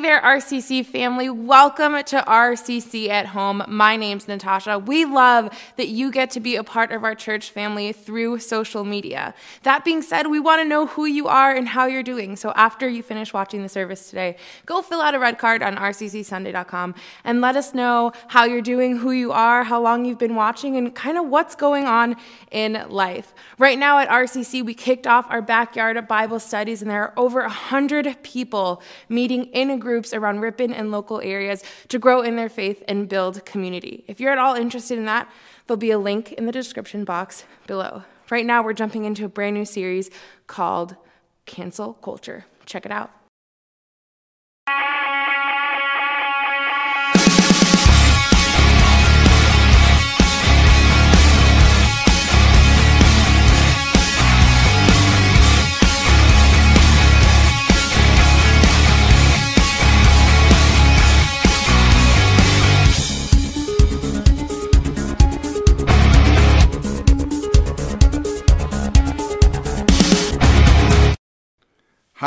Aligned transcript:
There, 0.00 0.20
RCC 0.20 0.86
family. 0.86 1.28
Welcome 1.28 1.92
to 2.04 2.22
RCC 2.26 3.08
at 3.08 3.26
Home. 3.26 3.64
My 3.66 3.96
name's 3.96 4.28
Natasha. 4.28 4.78
We 4.78 5.04
love 5.04 5.50
that 5.76 5.88
you 5.88 6.12
get 6.12 6.30
to 6.30 6.40
be 6.40 6.54
a 6.54 6.62
part 6.62 6.92
of 6.92 7.02
our 7.02 7.16
church 7.16 7.50
family 7.50 7.92
through 7.92 8.38
social 8.38 8.84
media. 8.84 9.34
That 9.64 9.84
being 9.84 10.00
said, 10.00 10.28
we 10.28 10.38
want 10.38 10.62
to 10.62 10.68
know 10.68 10.86
who 10.86 11.04
you 11.04 11.26
are 11.26 11.52
and 11.52 11.66
how 11.66 11.86
you're 11.86 12.04
doing. 12.04 12.36
So 12.36 12.52
after 12.52 12.88
you 12.88 13.02
finish 13.02 13.32
watching 13.32 13.62
the 13.62 13.68
service 13.68 14.08
today, 14.08 14.36
go 14.66 14.82
fill 14.82 15.00
out 15.00 15.14
a 15.14 15.18
red 15.18 15.36
card 15.36 15.62
on 15.62 15.76
rccsunday.com 15.76 16.94
and 17.24 17.40
let 17.40 17.56
us 17.56 17.74
know 17.74 18.12
how 18.28 18.44
you're 18.44 18.62
doing, 18.62 18.98
who 18.98 19.10
you 19.10 19.32
are, 19.32 19.64
how 19.64 19.82
long 19.82 20.04
you've 20.04 20.18
been 20.18 20.36
watching, 20.36 20.76
and 20.76 20.94
kind 20.94 21.18
of 21.18 21.26
what's 21.26 21.56
going 21.56 21.86
on 21.86 22.14
in 22.52 22.84
life. 22.88 23.34
Right 23.58 23.78
now 23.78 23.98
at 23.98 24.08
RCC, 24.08 24.64
we 24.64 24.74
kicked 24.74 25.08
off 25.08 25.26
our 25.28 25.42
backyard 25.42 26.06
Bible 26.06 26.38
studies, 26.38 26.82
and 26.82 26.90
there 26.90 27.02
are 27.02 27.12
over 27.16 27.40
100 27.40 28.22
people 28.22 28.80
meeting 29.08 29.44
in 29.46 29.80
groups 29.88 30.12
around 30.12 30.40
Ripon 30.40 30.74
and 30.74 30.92
local 30.92 31.18
areas 31.22 31.64
to 31.88 31.98
grow 31.98 32.20
in 32.20 32.36
their 32.36 32.50
faith 32.50 32.82
and 32.86 33.08
build 33.08 33.46
community. 33.46 34.04
If 34.06 34.20
you're 34.20 34.32
at 34.32 34.38
all 34.38 34.54
interested 34.54 34.98
in 34.98 35.06
that, 35.06 35.30
there'll 35.66 35.78
be 35.78 35.90
a 35.90 35.98
link 35.98 36.32
in 36.32 36.44
the 36.44 36.52
description 36.52 37.04
box 37.04 37.44
below. 37.66 38.02
Right 38.30 38.44
now, 38.44 38.62
we're 38.62 38.74
jumping 38.74 39.06
into 39.06 39.24
a 39.24 39.28
brand 39.28 39.56
new 39.56 39.64
series 39.64 40.10
called 40.46 40.94
Cancel 41.46 41.94
Culture. 41.94 42.44
Check 42.66 42.84
it 42.84 42.92
out. 42.92 43.17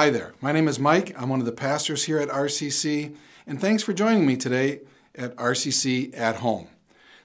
Hi 0.01 0.09
there. 0.09 0.33
My 0.41 0.51
name 0.51 0.67
is 0.67 0.79
Mike. 0.79 1.13
I'm 1.15 1.29
one 1.29 1.41
of 1.41 1.45
the 1.45 1.51
pastors 1.51 2.05
here 2.05 2.17
at 2.17 2.27
RCC, 2.27 3.15
and 3.45 3.61
thanks 3.61 3.83
for 3.83 3.93
joining 3.93 4.25
me 4.25 4.35
today 4.35 4.79
at 5.13 5.35
RCC 5.35 6.17
at 6.17 6.37
Home. 6.37 6.69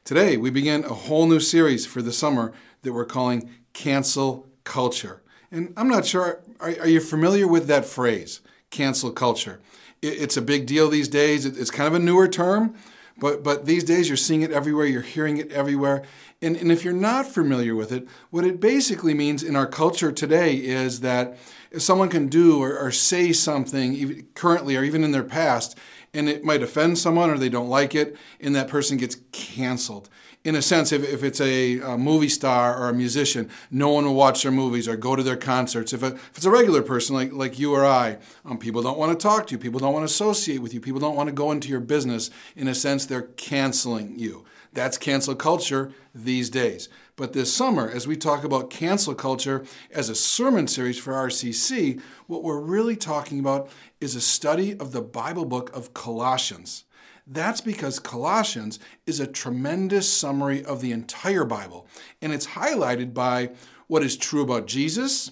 Today, 0.05 0.37
we 0.37 0.51
begin 0.51 0.85
a 0.85 0.93
whole 0.93 1.27
new 1.27 1.41
series 1.41 1.87
for 1.87 2.03
the 2.03 2.13
summer 2.13 2.53
that 2.83 2.93
we're 2.93 3.07
calling 3.07 3.49
Cancel 3.73 4.51
Culture. 4.65 5.23
And 5.51 5.73
I'm 5.75 5.89
not 5.89 6.05
sure, 6.05 6.43
are, 6.61 6.69
are 6.81 6.87
you 6.87 7.01
familiar 7.01 7.49
with 7.49 7.67
that 7.69 7.87
phrase, 7.87 8.43
cancel 8.69 9.11
culture? 9.11 9.59
It, 10.03 10.21
it's 10.21 10.37
a 10.37 10.43
big 10.43 10.67
deal 10.67 10.91
these 10.91 11.09
days. 11.09 11.47
It, 11.47 11.57
it's 11.57 11.71
kind 11.71 11.87
of 11.87 11.95
a 11.95 11.99
newer 11.99 12.29
term, 12.29 12.75
but, 13.17 13.43
but 13.43 13.65
these 13.65 13.85
days 13.85 14.11
you're 14.11 14.19
seeing 14.19 14.43
it 14.43 14.51
everywhere, 14.51 14.85
you're 14.85 15.01
hearing 15.01 15.39
it 15.39 15.51
everywhere. 15.51 16.03
And, 16.47 16.55
and 16.57 16.71
if 16.71 16.85
you're 16.85 16.95
not 16.95 17.27
familiar 17.27 17.75
with 17.75 17.91
it, 17.91 18.07
what 18.31 18.45
it 18.45 18.61
basically 18.61 19.15
means 19.15 19.43
in 19.43 19.57
our 19.57 19.67
culture 19.67 20.13
today 20.13 20.55
is 20.55 21.01
that 21.01 21.37
if 21.73 21.83
someone 21.83 22.09
can 22.09 22.29
do 22.29 22.63
or, 22.63 22.79
or 22.79 22.93
say 22.93 23.33
something 23.33 24.29
currently 24.35 24.77
or 24.77 24.85
even 24.85 25.03
in 25.03 25.11
their 25.11 25.25
past, 25.25 25.77
and 26.15 26.29
it 26.29 26.45
might 26.45 26.63
offend 26.63 26.99
someone 26.99 27.31
or 27.31 27.37
they 27.37 27.49
don't 27.49 27.69
like 27.69 27.97
it, 27.97 28.17
and 28.41 28.55
that 28.55 28.69
person 28.69 28.97
gets 28.97 29.17
canceled. 29.33 30.09
In 30.45 30.55
a 30.55 30.63
sense, 30.63 30.93
if, 30.93 31.03
if 31.03 31.25
it's 31.25 31.41
a, 31.41 31.81
a, 31.81 31.99
movie 31.99 32.29
star 32.29 32.81
or 32.81 32.91
a 32.91 32.95
musician, 32.95 33.51
no 33.73 33.91
one 33.91 34.05
will 34.05 34.15
watch 34.15 34.45
their 34.45 34.53
movies 34.53 34.87
or 34.87 34.97
go 34.97 35.17
to 35.17 35.25
their 35.25 35.37
concerts. 35.37 35.93
If, 35.93 36.05
a, 36.05 36.15
if 36.15 36.37
it's 36.37 36.47
a 36.47 36.51
regular 36.53 36.83
person 36.83 37.17
like, 37.17 37.33
like 37.33 37.59
you 37.59 37.75
or 37.75 37.85
I, 37.85 38.19
um, 38.45 38.57
people 38.57 38.83
don't 38.83 38.99
want 38.99 39.19
to 39.19 39.21
talk 39.21 39.49
to 39.49 39.53
you, 39.53 39.59
people 39.59 39.81
don't 39.81 39.93
want 39.93 40.03
to 40.03 40.13
associate 40.13 40.63
with 40.63 40.73
you, 40.73 40.81
people 40.81 41.01
don't 41.01 41.17
want 41.17 41.29
to 41.29 41.35
go 41.35 41.51
into 41.51 41.69
your 41.69 41.81
business. 41.81 42.31
In 42.55 42.69
a 42.69 42.75
sense, 42.77 43.05
they're 43.05 43.23
canceling 43.23 44.17
you. 44.21 44.45
That's 44.77 44.99
cancel 44.99 45.35
culture 45.35 45.91
these 46.15 46.51
days. 46.51 46.91
But 47.17 47.33
this 47.33 47.51
summer, 47.51 47.89
as 47.89 48.07
we 48.07 48.15
talk 48.15 48.45
about 48.45 48.69
cancel 48.69 49.15
culture 49.15 49.65
as 49.91 50.11
a 50.11 50.15
sermon 50.15 50.69
series 50.69 50.99
for 50.99 51.15
RCC, 51.15 51.99
what 52.27 52.43
we're 52.43 52.61
really 52.61 52.95
talking 52.95 53.41
about 53.41 53.71
is 54.03 54.15
a 54.15 54.21
study 54.21 54.79
of 54.79 54.93
the 54.93 55.01
Bible 55.01 55.47
book 55.47 55.75
of 55.75 55.95
Colossians. 55.95 56.85
That's 57.27 57.63
because 57.63 57.99
Colossians 57.99 58.79
is 59.07 59.19
a 59.19 59.27
tremendous 59.27 60.13
summary 60.13 60.63
of 60.63 60.83
the 60.83 60.93
entire 60.93 61.47
Bible, 61.47 61.89
and 62.21 62.31
it's 62.35 62.49
highlighted 62.49 63.15
by 63.15 63.53
what 63.87 64.03
is 64.03 64.15
true 64.15 64.43
about 64.43 64.67
Jesus 64.67 65.31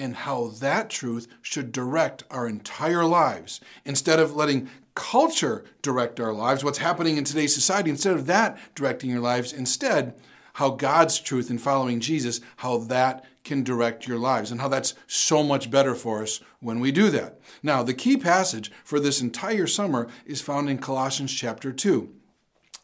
and 0.00 0.16
how 0.16 0.48
that 0.58 0.90
truth 0.90 1.28
should 1.42 1.70
direct 1.70 2.24
our 2.28 2.48
entire 2.48 3.04
lives. 3.04 3.60
Instead 3.84 4.18
of 4.18 4.34
letting 4.34 4.68
culture 5.00 5.64
direct 5.80 6.20
our 6.20 6.34
lives, 6.34 6.62
what's 6.62 6.76
happening 6.76 7.16
in 7.16 7.24
today's 7.24 7.54
society, 7.54 7.88
instead 7.88 8.12
of 8.12 8.26
that 8.26 8.58
directing 8.74 9.08
your 9.08 9.20
lives, 9.20 9.50
instead, 9.50 10.14
how 10.54 10.68
God's 10.68 11.18
truth 11.18 11.48
and 11.48 11.58
following 11.58 12.00
Jesus, 12.00 12.42
how 12.58 12.76
that 12.76 13.24
can 13.42 13.64
direct 13.64 14.06
your 14.06 14.18
lives, 14.18 14.50
and 14.50 14.60
how 14.60 14.68
that's 14.68 14.92
so 15.06 15.42
much 15.42 15.70
better 15.70 15.94
for 15.94 16.22
us 16.22 16.40
when 16.60 16.80
we 16.80 16.92
do 16.92 17.08
that. 17.08 17.40
Now, 17.62 17.82
the 17.82 17.94
key 17.94 18.18
passage 18.18 18.70
for 18.84 19.00
this 19.00 19.22
entire 19.22 19.66
summer 19.66 20.06
is 20.26 20.42
found 20.42 20.68
in 20.68 20.76
Colossians 20.76 21.32
chapter 21.32 21.72
2. 21.72 22.10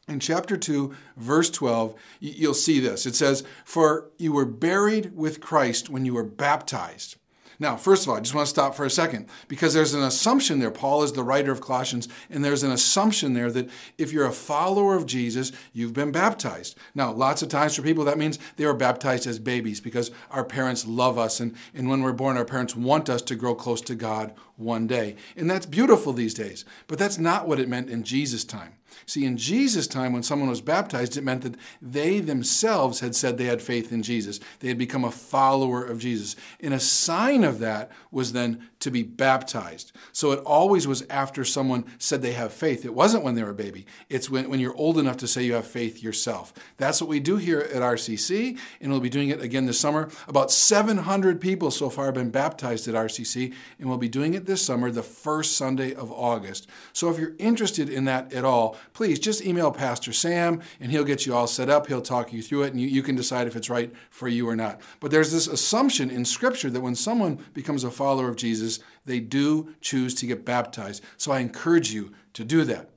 In 0.09 0.19
chapter 0.19 0.57
2, 0.57 0.95
verse 1.19 1.51
12, 1.51 1.95
you'll 2.19 2.55
see 2.55 2.81
this. 2.81 3.05
It 3.05 3.15
says, 3.15 3.45
For 3.67 4.11
you 4.17 4.33
were 4.33 4.47
buried 4.47 5.15
with 5.15 5.43
Christ 5.43 5.91
when 5.91 6.07
you 6.07 6.15
were 6.15 6.25
baptized 6.25 7.17
now, 7.59 7.77
first 7.77 8.03
of 8.03 8.11
all, 8.11 8.17
I 8.17 8.21
just 8.21 8.35
want 8.35 8.47
to 8.47 8.51
stop 8.51 8.75
for 8.75 8.85
a 8.85 8.91
second 8.91 9.29
because 9.49 9.73
there's 9.73 9.95
an 9.95 10.03
assumption 10.03 10.59
there. 10.59 10.71
Paul 10.71 11.03
is 11.03 11.13
the 11.13 11.23
writer 11.23 11.51
of 11.51 11.61
Colossians, 11.61 12.09
and 12.31 12.45
there's 12.45 12.63
an 12.63 12.71
assumption 12.71 13.33
there 13.33 13.51
that 13.51 13.71
if 13.97 14.13
you're 14.13 14.27
a 14.27 14.33
follower 14.33 14.95
of 14.95 15.07
Jesus, 15.07 15.53
you've 15.73 15.95
been 15.95 16.13
baptized. 16.13 16.77
Now, 16.95 17.13
lots 17.13 17.43
of 17.43 17.49
times 17.49 17.75
for 17.75 17.83
people, 17.83 18.05
that 18.05 18.19
means 18.19 18.39
they 18.57 18.67
were 18.67 18.75
baptized 18.75 19.27
as 19.27 19.39
babies 19.39 19.81
because 19.81 20.11
our 20.31 20.45
parents 20.45 20.87
love 20.87 21.19
us, 21.19 21.41
and, 21.41 21.55
and 21.75 21.89
when 21.89 22.03
we're 22.03 22.13
born, 22.13 22.37
our 22.37 22.45
parents 22.45 22.77
want 22.77 23.09
us 23.09 23.23
to 23.23 23.35
grow 23.35 23.55
close 23.55 23.81
to 23.83 23.95
God 23.95 24.35
one 24.57 24.87
day. 24.87 25.17
And 25.37 25.51
that's 25.51 25.67
beautiful 25.67 26.13
these 26.13 26.35
days, 26.35 26.65
but 26.87 26.99
that's 26.99 27.19
not 27.19 27.49
what 27.49 27.61
it 27.61 27.69
meant 27.69 27.91
in 27.91 28.03
Jesus' 28.03 28.45
time. 28.45 28.75
See, 29.05 29.25
in 29.25 29.37
Jesus' 29.37 29.87
time, 29.87 30.13
when 30.13 30.23
someone 30.23 30.49
was 30.49 30.61
baptized, 30.61 31.17
it 31.17 31.25
meant 31.25 31.43
that 31.43 31.57
they 31.83 32.21
themselves 32.21 33.01
had 33.01 33.15
said 33.15 33.37
they 33.37 33.45
had 33.45 33.61
faith 33.61 33.93
in 33.93 34.03
Jesus. 34.03 34.41
They 34.61 34.69
had 34.69 34.79
become 34.79 35.05
a 35.05 35.11
follower 35.11 35.85
of 35.85 35.99
Jesus. 35.99 36.37
And 36.61 36.73
a 36.73 36.81
sign 36.81 37.45
of 37.45 37.59
that 37.59 37.91
was 38.11 38.33
then 38.33 38.69
to 38.81 38.91
be 38.91 39.03
baptized. 39.03 39.93
So 40.13 40.33
it 40.33 40.39
always 40.41 40.87
was 40.87 41.05
after 41.09 41.45
someone 41.45 41.85
said 41.99 42.23
they 42.23 42.33
have 42.33 42.53
faith. 42.53 42.85
It 42.85 42.95
wasn't 42.95 43.25
when 43.25 43.35
they 43.35 43.43
were 43.43 43.51
a 43.51 43.55
baby, 43.55 43.87
it's 44.09 44.31
when, 44.31 44.49
when 44.49 44.61
you're 44.61 44.77
old 44.77 44.99
enough 44.99 45.17
to 45.19 45.27
say 45.27 45.43
you 45.43 45.55
have 45.55 45.67
faith 45.67 46.03
yourself. 46.03 46.53
That's 46.77 47.01
what 47.01 47.09
we 47.09 47.19
do 47.19 47.37
here 47.37 47.61
at 47.61 47.83
RCC, 47.83 48.59
and 48.81 48.91
we'll 48.91 49.01
be 49.01 49.09
doing 49.09 49.31
it 49.31 49.43
again 49.43 49.67
this 49.67 49.81
summer. 49.81 50.11
About 50.29 50.51
700 50.51 51.41
people 51.41 51.71
so 51.71 51.91
far 51.91 52.07
have 52.07 52.15
been 52.15 52.31
baptized 52.31 52.87
at 52.87 52.95
RCC, 52.95 53.53
and 53.79 53.89
we'll 53.89 53.99
be 53.99 54.09
doing 54.09 54.35
it 54.35 54.47
this 54.47 54.63
summer, 54.63 54.91
the 54.91 55.03
first 55.03 55.57
Sunday 55.57 55.95
of 55.95 56.13
August. 56.13 56.69
So 56.93 57.11
if 57.11 57.19
you're 57.19 57.35
interested 57.39 57.89
in 57.89 58.05
that 58.05 58.33
at 58.33 58.45
all, 58.45 58.77
please 58.93 59.19
just 59.19 59.45
email 59.45 59.71
Pastor 59.71 60.13
Sam, 60.13 60.61
and 60.81 60.91
he'll 60.91 61.05
get 61.05 61.27
you 61.27 61.35
all 61.35 61.47
set 61.47 61.69
up. 61.69 61.87
He'll 61.87 62.03
talk 62.03 62.33
you 62.33 62.43
through 62.43 62.65
it, 62.65 62.73
and 62.73 62.81
you, 62.81 62.89
you 62.89 63.03
can 63.03 63.17
decide 63.17 63.47
if 63.47 63.57
it's 63.57 63.71
right 63.71 63.93
for 64.11 64.29
you 64.29 64.49
or 64.49 64.57
not. 64.57 64.81
But 65.01 65.11
there's 65.11 65.33
this 65.33 65.47
assumption 65.47 66.11
in 66.11 66.25
Scripture 66.25 66.71
that 66.71 66.81
when 66.81 66.95
someone 66.95 67.45
becomes 67.55 67.85
a 67.85 67.91
follower 67.91 68.29
of 68.29 68.37
Jesus, 68.37 68.81
they 69.05 69.21
do 69.21 69.75
choose 69.81 70.15
to 70.15 70.27
get 70.27 70.45
baptized. 70.45 71.03
So 71.17 71.33
I 71.33 71.41
encourage 71.41 71.93
you 71.93 72.13
to 72.35 72.45
do 72.45 72.65
that. 72.65 72.91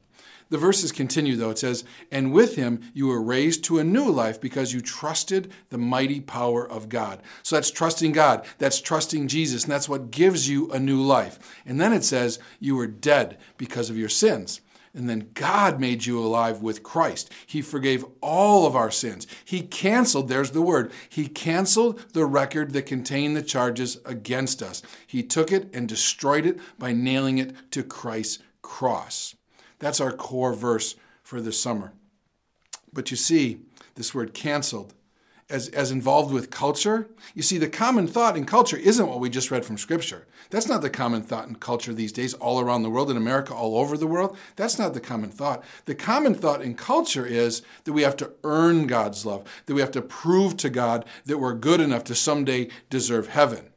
The 0.49 0.57
verses 0.57 0.91
continue, 0.91 1.35
though. 1.35 1.51
It 1.51 1.59
says, 1.59 1.83
And 2.11 2.33
with 2.33 2.55
him 2.55 2.81
you 2.93 3.07
were 3.07 3.21
raised 3.21 3.63
to 3.65 3.77
a 3.77 3.83
new 3.83 4.09
life 4.09 4.41
because 4.41 4.73
you 4.73 4.81
trusted 4.81 5.51
the 5.69 5.77
mighty 5.77 6.19
power 6.19 6.67
of 6.67 6.89
God. 6.89 7.21
So 7.43 7.55
that's 7.55 7.69
trusting 7.71 8.13
God. 8.13 8.45
That's 8.57 8.81
trusting 8.81 9.27
Jesus. 9.27 9.63
And 9.63 9.71
that's 9.71 9.87
what 9.87 10.11
gives 10.11 10.49
you 10.49 10.71
a 10.71 10.79
new 10.79 11.01
life. 11.01 11.37
And 11.65 11.79
then 11.79 11.93
it 11.93 12.03
says, 12.03 12.39
You 12.59 12.75
were 12.75 12.87
dead 12.87 13.37
because 13.57 13.91
of 13.91 13.97
your 13.97 14.09
sins. 14.09 14.61
And 14.93 15.09
then 15.09 15.29
God 15.33 15.79
made 15.79 16.05
you 16.05 16.19
alive 16.19 16.61
with 16.61 16.83
Christ. 16.83 17.31
He 17.45 17.61
forgave 17.61 18.03
all 18.21 18.65
of 18.65 18.75
our 18.75 18.91
sins. 18.91 19.27
He 19.45 19.61
canceled, 19.61 20.27
there's 20.27 20.51
the 20.51 20.61
word, 20.61 20.91
He 21.09 21.27
canceled 21.27 22.13
the 22.13 22.25
record 22.25 22.73
that 22.73 22.85
contained 22.85 23.35
the 23.35 23.41
charges 23.41 23.99
against 24.05 24.63
us. 24.63 24.81
He 25.05 25.21
took 25.23 25.51
it 25.51 25.69
and 25.73 25.87
destroyed 25.87 26.45
it 26.45 26.59
by 26.77 26.91
nailing 26.91 27.37
it 27.37 27.71
to 27.71 27.83
Christ's 27.83 28.39
cross. 28.61 29.35
That's 29.77 30.01
our 30.01 30.11
core 30.11 30.53
verse 30.53 30.95
for 31.23 31.39
this 31.39 31.59
summer. 31.59 31.93
But 32.91 33.11
you 33.11 33.17
see, 33.17 33.61
this 33.95 34.15
word 34.15 34.33
canceled 34.33 34.93
as, 35.49 35.69
as 35.69 35.91
involved 35.91 36.33
with 36.33 36.51
culture. 36.51 37.09
You 37.33 37.41
see, 37.41 37.57
the 37.57 37.69
common 37.69 38.07
thought 38.07 38.37
in 38.37 38.45
culture 38.45 38.77
isn't 38.77 39.07
what 39.07 39.19
we 39.19 39.29
just 39.29 39.51
read 39.51 39.65
from 39.65 39.77
Scripture. 39.77 40.27
That's 40.49 40.67
not 40.67 40.81
the 40.81 40.89
common 40.89 41.21
thought 41.21 41.47
in 41.47 41.55
culture 41.55 41.93
these 41.93 42.11
days, 42.11 42.33
all 42.35 42.59
around 42.59 42.83
the 42.83 42.89
world, 42.89 43.11
in 43.11 43.17
America, 43.17 43.53
all 43.53 43.77
over 43.77 43.97
the 43.97 44.07
world. 44.07 44.37
That's 44.55 44.79
not 44.79 44.93
the 44.93 44.99
common 44.99 45.29
thought. 45.29 45.63
The 45.85 45.95
common 45.95 46.35
thought 46.35 46.61
in 46.61 46.75
culture 46.75 47.25
is 47.25 47.61
that 47.83 47.93
we 47.93 48.03
have 48.03 48.17
to 48.17 48.31
earn 48.43 48.87
God's 48.87 49.25
love, 49.25 49.43
that 49.65 49.73
we 49.73 49.81
have 49.81 49.91
to 49.91 50.01
prove 50.01 50.57
to 50.57 50.69
God 50.69 51.05
that 51.25 51.37
we're 51.37 51.53
good 51.53 51.81
enough 51.81 52.03
to 52.05 52.15
someday 52.15 52.69
deserve 52.89 53.27
heaven. 53.27 53.69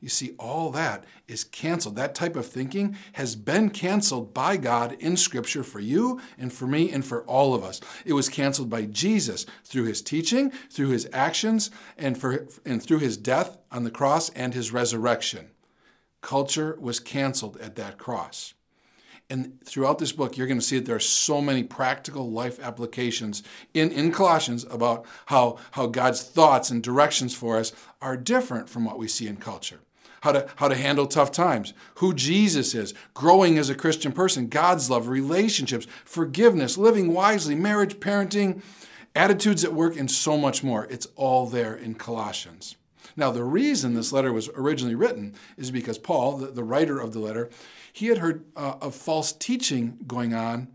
You 0.00 0.08
see, 0.08 0.34
all 0.38 0.70
that 0.72 1.04
is 1.26 1.44
canceled. 1.44 1.96
That 1.96 2.14
type 2.14 2.36
of 2.36 2.46
thinking 2.46 2.96
has 3.14 3.36
been 3.36 3.70
canceled 3.70 4.34
by 4.34 4.56
God 4.56 4.96
in 5.00 5.16
Scripture 5.16 5.62
for 5.62 5.80
you 5.80 6.20
and 6.38 6.52
for 6.52 6.66
me 6.66 6.90
and 6.90 7.04
for 7.04 7.22
all 7.24 7.54
of 7.54 7.64
us. 7.64 7.80
It 8.04 8.12
was 8.12 8.28
canceled 8.28 8.70
by 8.70 8.86
Jesus 8.86 9.46
through 9.64 9.84
his 9.84 10.02
teaching, 10.02 10.50
through 10.70 10.90
his 10.90 11.08
actions, 11.12 11.70
and, 11.96 12.18
for, 12.18 12.46
and 12.64 12.82
through 12.82 12.98
his 12.98 13.16
death 13.16 13.58
on 13.70 13.84
the 13.84 13.90
cross 13.90 14.30
and 14.30 14.54
his 14.54 14.72
resurrection. 14.72 15.50
Culture 16.20 16.76
was 16.80 17.00
canceled 17.00 17.56
at 17.58 17.76
that 17.76 17.98
cross. 17.98 18.54
And 19.28 19.60
throughout 19.64 19.98
this 19.98 20.12
book, 20.12 20.36
you're 20.36 20.46
going 20.46 20.60
to 20.60 20.64
see 20.64 20.78
that 20.78 20.86
there 20.86 20.96
are 20.96 21.00
so 21.00 21.40
many 21.40 21.64
practical 21.64 22.30
life 22.30 22.60
applications 22.60 23.42
in, 23.74 23.90
in 23.90 24.12
Colossians 24.12 24.64
about 24.70 25.04
how, 25.26 25.58
how 25.72 25.86
God's 25.86 26.22
thoughts 26.22 26.70
and 26.70 26.82
directions 26.82 27.34
for 27.34 27.58
us 27.58 27.72
are 28.00 28.16
different 28.16 28.68
from 28.68 28.84
what 28.84 28.98
we 28.98 29.08
see 29.08 29.26
in 29.26 29.36
culture. 29.36 29.80
How 30.22 30.32
to, 30.32 30.48
how 30.56 30.68
to 30.68 30.74
handle 30.74 31.06
tough 31.06 31.30
times, 31.30 31.72
who 31.96 32.14
Jesus 32.14 32.74
is, 32.74 32.94
growing 33.14 33.58
as 33.58 33.70
a 33.70 33.74
Christian 33.74 34.12
person, 34.12 34.48
God's 34.48 34.90
love, 34.90 35.08
relationships, 35.08 35.86
forgiveness, 36.04 36.78
living 36.78 37.12
wisely, 37.12 37.54
marriage, 37.54 37.96
parenting, 38.00 38.62
attitudes 39.14 39.64
at 39.64 39.72
work, 39.74 39.96
and 39.96 40.10
so 40.10 40.36
much 40.36 40.64
more. 40.64 40.86
It's 40.86 41.06
all 41.16 41.46
there 41.46 41.74
in 41.74 41.94
Colossians. 41.94 42.76
Now, 43.16 43.30
the 43.30 43.44
reason 43.44 43.94
this 43.94 44.12
letter 44.12 44.32
was 44.32 44.50
originally 44.54 44.94
written 44.94 45.34
is 45.56 45.70
because 45.70 45.98
Paul, 45.98 46.38
the, 46.38 46.48
the 46.48 46.64
writer 46.64 46.98
of 47.00 47.12
the 47.12 47.20
letter, 47.20 47.48
he 47.92 48.08
had 48.08 48.18
heard 48.18 48.44
uh, 48.56 48.74
of 48.80 48.94
false 48.94 49.32
teaching 49.32 49.98
going 50.06 50.34
on 50.34 50.68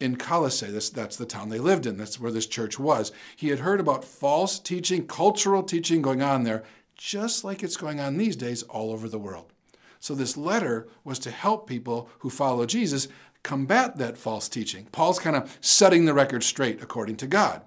in 0.00 0.16
Colossae. 0.16 0.70
That's 0.70 1.16
the 1.16 1.26
town 1.26 1.50
they 1.50 1.58
lived 1.58 1.86
in. 1.86 1.98
That's 1.98 2.18
where 2.18 2.32
this 2.32 2.46
church 2.46 2.78
was. 2.78 3.12
He 3.36 3.48
had 3.48 3.60
heard 3.60 3.78
about 3.78 4.04
false 4.04 4.58
teaching, 4.58 5.06
cultural 5.06 5.62
teaching 5.62 6.00
going 6.00 6.22
on 6.22 6.44
there, 6.44 6.64
just 6.96 7.44
like 7.44 7.62
it's 7.62 7.76
going 7.76 8.00
on 8.00 8.16
these 8.16 8.36
days 8.36 8.62
all 8.64 8.92
over 8.92 9.08
the 9.08 9.18
world. 9.18 9.52
So 10.00 10.14
this 10.14 10.36
letter 10.36 10.88
was 11.04 11.18
to 11.20 11.30
help 11.30 11.68
people 11.68 12.08
who 12.20 12.30
follow 12.30 12.66
Jesus 12.66 13.08
combat 13.42 13.98
that 13.98 14.18
false 14.18 14.48
teaching. 14.48 14.86
Paul's 14.92 15.18
kind 15.18 15.36
of 15.36 15.58
setting 15.60 16.04
the 16.04 16.14
record 16.14 16.42
straight 16.42 16.82
according 16.82 17.16
to 17.16 17.26
God. 17.26 17.62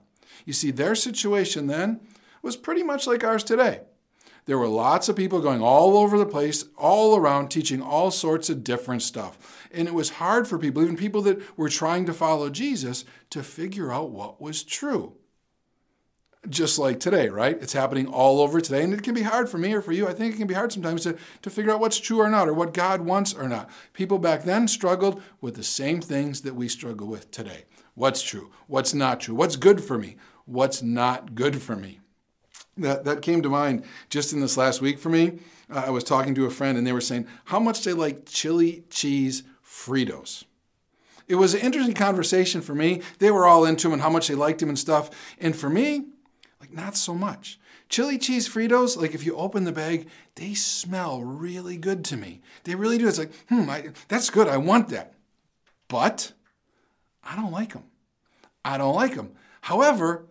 You 0.45 0.53
see, 0.53 0.71
their 0.71 0.95
situation 0.95 1.67
then 1.67 2.01
was 2.41 2.55
pretty 2.55 2.83
much 2.83 3.07
like 3.07 3.23
ours 3.23 3.43
today. 3.43 3.81
There 4.45 4.59
were 4.59 4.67
lots 4.67 5.09
of 5.09 5.15
people 5.15 5.41
going 5.41 5.61
all 5.61 5.97
over 5.97 6.17
the 6.17 6.25
place, 6.25 6.65
all 6.77 7.15
around, 7.15 7.49
teaching 7.49 7.81
all 7.81 8.11
sorts 8.11 8.49
of 8.49 8.63
different 8.63 9.01
stuff. 9.01 9.67
And 9.71 9.87
it 9.87 9.93
was 9.93 10.11
hard 10.11 10.47
for 10.47 10.59
people, 10.59 10.83
even 10.83 10.95
people 10.95 11.23
that 11.23 11.57
were 11.57 11.69
trying 11.69 12.05
to 12.05 12.13
follow 12.13 12.49
Jesus, 12.51 13.05
to 13.31 13.41
figure 13.41 13.91
out 13.91 14.11
what 14.11 14.39
was 14.39 14.63
true. 14.63 15.15
Just 16.49 16.77
like 16.77 16.99
today, 16.99 17.29
right? 17.29 17.57
It's 17.61 17.73
happening 17.73 18.07
all 18.07 18.39
over 18.39 18.61
today. 18.61 18.83
And 18.83 18.93
it 18.93 19.03
can 19.03 19.13
be 19.13 19.23
hard 19.23 19.49
for 19.49 19.57
me 19.57 19.73
or 19.73 19.81
for 19.81 19.91
you. 19.91 20.07
I 20.07 20.13
think 20.13 20.33
it 20.33 20.37
can 20.37 20.47
be 20.47 20.53
hard 20.53 20.71
sometimes 20.71 21.03
to, 21.03 21.17
to 21.41 21.49
figure 21.49 21.71
out 21.71 21.79
what's 21.79 21.99
true 21.99 22.19
or 22.19 22.29
not, 22.29 22.47
or 22.47 22.53
what 22.53 22.73
God 22.73 23.01
wants 23.01 23.33
or 23.33 23.47
not. 23.47 23.69
People 23.93 24.19
back 24.19 24.43
then 24.43 24.67
struggled 24.67 25.21
with 25.41 25.55
the 25.55 25.63
same 25.63 26.01
things 26.01 26.41
that 26.41 26.55
we 26.55 26.67
struggle 26.67 27.07
with 27.07 27.31
today. 27.31 27.65
What's 27.95 28.21
true? 28.21 28.51
What's 28.67 28.93
not 28.93 29.21
true? 29.21 29.35
What's 29.35 29.55
good 29.55 29.83
for 29.83 29.97
me? 29.97 30.17
What's 30.45 30.81
not 30.81 31.33
good 31.33 31.61
for 31.61 31.75
me? 31.75 31.99
that, 32.77 33.05
that 33.05 33.21
came 33.21 33.41
to 33.41 33.49
mind 33.49 33.83
just 34.09 34.33
in 34.33 34.39
this 34.39 34.57
last 34.57 34.81
week 34.81 34.99
for 34.99 35.09
me. 35.09 35.39
Uh, 35.69 35.83
I 35.87 35.89
was 35.89 36.03
talking 36.03 36.35
to 36.35 36.45
a 36.45 36.49
friend 36.49 36.77
and 36.77 36.85
they 36.85 36.93
were 36.93 37.01
saying 37.01 37.27
how 37.45 37.59
much 37.59 37.83
they 37.83 37.93
like 37.93 38.25
chili 38.25 38.83
cheese 38.89 39.43
Fritos. 39.65 40.43
It 41.27 41.35
was 41.35 41.53
an 41.53 41.61
interesting 41.61 41.95
conversation 41.95 42.61
for 42.61 42.75
me. 42.75 43.01
They 43.17 43.31
were 43.31 43.47
all 43.47 43.65
into 43.65 43.87
him 43.87 43.93
and 43.93 44.01
how 44.01 44.09
much 44.09 44.27
they 44.27 44.35
liked 44.35 44.61
him 44.61 44.69
and 44.69 44.77
stuff. 44.77 45.09
And 45.39 45.55
for 45.55 45.69
me, 45.69 46.05
like 46.65 46.75
not 46.75 46.97
so 46.97 47.13
much. 47.13 47.59
Chili 47.89 48.17
cheese 48.17 48.49
Fritos, 48.49 48.97
like 48.97 49.13
if 49.13 49.25
you 49.25 49.35
open 49.35 49.63
the 49.63 49.71
bag, 49.71 50.07
they 50.35 50.53
smell 50.53 51.21
really 51.21 51.77
good 51.77 52.03
to 52.05 52.17
me. 52.17 52.41
They 52.63 52.75
really 52.75 52.97
do. 52.97 53.07
It's 53.07 53.19
like, 53.19 53.33
hmm, 53.47 53.69
I, 53.69 53.89
that's 54.07 54.29
good. 54.29 54.47
I 54.47 54.57
want 54.57 54.89
that. 54.89 55.13
But 55.87 56.33
I 57.23 57.35
don't 57.35 57.51
like 57.51 57.73
them. 57.73 57.83
I 58.63 58.77
don't 58.77 58.95
like 58.95 59.15
them. 59.15 59.33
However, 59.61 60.25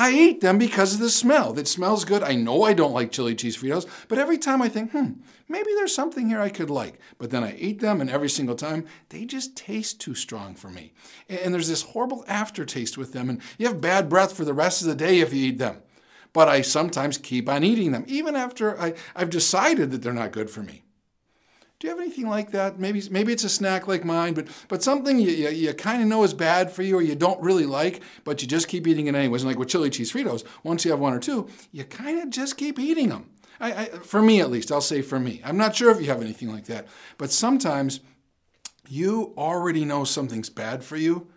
I 0.00 0.12
eat 0.12 0.40
them 0.40 0.58
because 0.58 0.94
of 0.94 1.00
the 1.00 1.10
smell. 1.10 1.58
It 1.58 1.66
smells 1.66 2.04
good. 2.04 2.22
I 2.22 2.36
know 2.36 2.62
I 2.62 2.72
don't 2.72 2.92
like 2.92 3.10
chili 3.10 3.34
cheese 3.34 3.56
Fritos, 3.56 3.84
but 4.06 4.18
every 4.18 4.38
time 4.38 4.62
I 4.62 4.68
think, 4.68 4.92
hmm, 4.92 5.14
maybe 5.48 5.70
there's 5.74 5.94
something 5.94 6.28
here 6.28 6.40
I 6.40 6.50
could 6.50 6.70
like. 6.70 7.00
But 7.18 7.30
then 7.30 7.42
I 7.42 7.56
eat 7.56 7.80
them, 7.80 8.00
and 8.00 8.08
every 8.08 8.28
single 8.28 8.54
time, 8.54 8.86
they 9.08 9.24
just 9.24 9.56
taste 9.56 10.00
too 10.00 10.14
strong 10.14 10.54
for 10.54 10.70
me. 10.70 10.92
And 11.28 11.52
there's 11.52 11.68
this 11.68 11.82
horrible 11.82 12.24
aftertaste 12.28 12.96
with 12.96 13.12
them, 13.12 13.28
and 13.28 13.40
you 13.58 13.66
have 13.66 13.80
bad 13.80 14.08
breath 14.08 14.32
for 14.32 14.44
the 14.44 14.54
rest 14.54 14.82
of 14.82 14.88
the 14.88 14.94
day 14.94 15.18
if 15.18 15.34
you 15.34 15.46
eat 15.46 15.58
them. 15.58 15.78
But 16.32 16.48
I 16.48 16.60
sometimes 16.60 17.18
keep 17.18 17.48
on 17.48 17.64
eating 17.64 17.90
them, 17.90 18.04
even 18.06 18.36
after 18.36 18.80
I, 18.80 18.94
I've 19.16 19.30
decided 19.30 19.90
that 19.90 20.02
they're 20.02 20.12
not 20.12 20.30
good 20.30 20.48
for 20.48 20.62
me. 20.62 20.84
Do 21.78 21.86
you 21.86 21.92
have 21.92 22.00
anything 22.00 22.28
like 22.28 22.50
that? 22.50 22.80
Maybe 22.80 23.00
maybe 23.08 23.32
it's 23.32 23.44
a 23.44 23.48
snack 23.48 23.86
like 23.86 24.04
mine, 24.04 24.34
but 24.34 24.48
but 24.66 24.82
something 24.82 25.20
you, 25.20 25.30
you, 25.30 25.48
you 25.50 25.72
kind 25.74 26.02
of 26.02 26.08
know 26.08 26.24
is 26.24 26.34
bad 26.34 26.72
for 26.72 26.82
you 26.82 26.96
or 26.96 27.02
you 27.02 27.14
don't 27.14 27.40
really 27.40 27.66
like, 27.66 28.02
but 28.24 28.42
you 28.42 28.48
just 28.48 28.66
keep 28.66 28.86
eating 28.88 29.06
it 29.06 29.14
anyways. 29.14 29.42
And 29.42 29.48
like 29.48 29.60
with 29.60 29.68
chili 29.68 29.88
cheese 29.88 30.12
Fritos, 30.12 30.44
once 30.64 30.84
you 30.84 30.90
have 30.90 30.98
one 30.98 31.14
or 31.14 31.20
two, 31.20 31.48
you 31.70 31.84
kind 31.84 32.20
of 32.20 32.30
just 32.30 32.56
keep 32.56 32.80
eating 32.80 33.10
them. 33.10 33.30
I, 33.60 33.72
I, 33.72 33.84
for 33.86 34.20
me 34.20 34.40
at 34.40 34.50
least, 34.50 34.72
I'll 34.72 34.80
say 34.80 35.02
for 35.02 35.20
me. 35.20 35.40
I'm 35.44 35.56
not 35.56 35.76
sure 35.76 35.90
if 35.92 36.00
you 36.00 36.08
have 36.08 36.20
anything 36.20 36.50
like 36.50 36.64
that, 36.64 36.88
but 37.16 37.30
sometimes 37.30 38.00
you 38.88 39.32
already 39.36 39.84
know 39.84 40.02
something's 40.02 40.50
bad 40.50 40.82
for 40.82 40.96
you, 40.96 41.28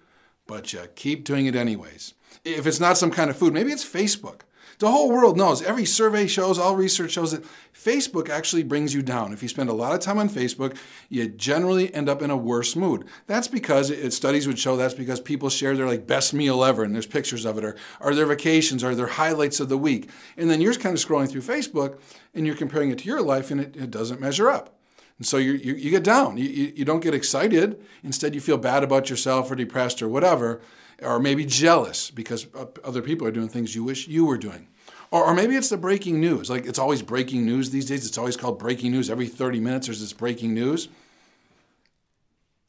but 0.47 0.73
you 0.73 0.81
keep 0.95 1.23
doing 1.23 1.45
it 1.45 1.55
anyways. 1.55 2.15
If 2.43 2.65
it's 2.65 2.79
not 2.79 2.97
some 2.97 3.11
kind 3.11 3.29
of 3.29 3.38
food, 3.38 3.53
maybe 3.53 3.71
it's 3.71 3.85
Facebook. 3.85 4.41
The 4.81 4.89
whole 4.89 5.11
world 5.11 5.37
knows, 5.37 5.61
every 5.61 5.85
survey 5.85 6.25
shows, 6.25 6.57
all 6.57 6.75
research 6.75 7.11
shows 7.11 7.33
that 7.33 7.45
Facebook 7.71 8.31
actually 8.31 8.63
brings 8.63 8.95
you 8.95 9.03
down. 9.03 9.31
If 9.31 9.43
you 9.43 9.47
spend 9.47 9.69
a 9.69 9.73
lot 9.73 9.93
of 9.93 9.99
time 9.99 10.17
on 10.17 10.27
Facebook, 10.27 10.75
you 11.07 11.27
generally 11.27 11.93
end 11.93 12.09
up 12.09 12.23
in 12.23 12.31
a 12.31 12.35
worse 12.35 12.75
mood. 12.75 13.05
That's 13.27 13.47
because 13.47 13.91
it, 13.91 14.11
studies 14.11 14.47
would 14.47 14.57
show 14.57 14.75
that's 14.75 14.95
because 14.95 15.19
people 15.19 15.49
share 15.49 15.77
their 15.77 15.85
like 15.85 16.07
best 16.07 16.33
meal 16.33 16.63
ever 16.63 16.83
and 16.83 16.95
there's 16.95 17.05
pictures 17.05 17.45
of 17.45 17.59
it 17.59 17.63
or, 17.63 17.75
or 17.99 18.15
their 18.15 18.25
vacations 18.25 18.83
or 18.83 18.95
their 18.95 19.05
highlights 19.05 19.59
of 19.59 19.69
the 19.69 19.77
week. 19.77 20.09
And 20.35 20.49
then 20.49 20.61
you're 20.61 20.73
kind 20.73 20.97
of 20.97 21.05
scrolling 21.05 21.29
through 21.29 21.41
Facebook 21.41 21.99
and 22.33 22.47
you're 22.47 22.55
comparing 22.55 22.89
it 22.89 22.97
to 22.97 23.05
your 23.05 23.21
life 23.21 23.51
and 23.51 23.61
it, 23.61 23.77
it 23.77 23.91
doesn't 23.91 24.19
measure 24.19 24.49
up. 24.49 24.79
And 25.19 25.27
so 25.27 25.37
you, 25.37 25.51
you, 25.51 25.75
you 25.75 25.91
get 25.91 26.03
down. 26.03 26.37
You, 26.37 26.45
you, 26.45 26.73
you 26.77 26.85
don't 26.85 27.03
get 27.03 27.13
excited. 27.13 27.79
Instead, 28.03 28.33
you 28.33 28.41
feel 28.41 28.57
bad 28.57 28.83
about 28.83 29.11
yourself 29.11 29.51
or 29.51 29.55
depressed 29.55 30.01
or 30.01 30.09
whatever, 30.09 30.59
or 31.01 31.19
maybe 31.19 31.45
jealous 31.45 32.12
because 32.12 32.48
other 32.83 33.01
people 33.01 33.27
are 33.27 33.31
doing 33.31 33.50
things 33.50 33.75
you 33.75 33.83
wish 33.83 34.07
you 34.07 34.25
were 34.25 34.38
doing. 34.38 34.68
Or, 35.09 35.25
or 35.25 35.33
maybe 35.33 35.56
it's 35.56 35.69
the 35.69 35.77
breaking 35.77 36.19
news. 36.19 36.50
Like 36.50 36.65
it's 36.65 36.80
always 36.80 37.01
breaking 37.01 37.45
news 37.45 37.69
these 37.69 37.86
days. 37.86 38.06
It's 38.06 38.18
always 38.18 38.38
called 38.38 38.59
breaking 38.59 38.92
news. 38.92 39.09
Every 39.09 39.27
30 39.27 39.59
minutes 39.59 39.88
there's 39.88 40.00
this 40.00 40.13
breaking 40.13 40.53
news. 40.53 40.88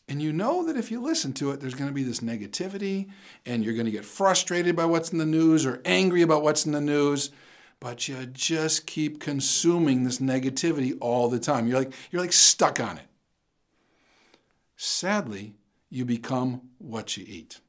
And 0.08 0.20
you 0.20 0.32
know 0.32 0.66
that 0.66 0.76
if 0.76 0.90
you 0.90 1.00
listen 1.00 1.32
to 1.34 1.52
it, 1.52 1.60
there's 1.60 1.74
going 1.74 1.88
to 1.88 1.94
be 1.94 2.02
this 2.02 2.20
negativity 2.20 3.08
and 3.46 3.64
you're 3.64 3.74
going 3.74 3.86
to 3.86 3.92
get 3.92 4.04
frustrated 4.04 4.76
by 4.76 4.84
what's 4.84 5.12
in 5.12 5.18
the 5.18 5.24
news 5.24 5.64
or 5.64 5.80
angry 5.84 6.22
about 6.22 6.42
what's 6.42 6.66
in 6.66 6.72
the 6.72 6.80
news. 6.80 7.30
But 7.80 8.08
you 8.08 8.26
just 8.26 8.86
keep 8.86 9.20
consuming 9.20 10.04
this 10.04 10.18
negativity 10.18 10.96
all 11.00 11.28
the 11.28 11.40
time. 11.40 11.66
You're 11.66 11.78
like, 11.78 11.92
you're 12.10 12.22
like 12.22 12.32
stuck 12.32 12.78
on 12.78 12.98
it. 12.98 13.06
Sadly, 14.76 15.54
you 15.90 16.04
become 16.04 16.62
what 16.78 17.16
you 17.16 17.24
eat. 17.26 17.60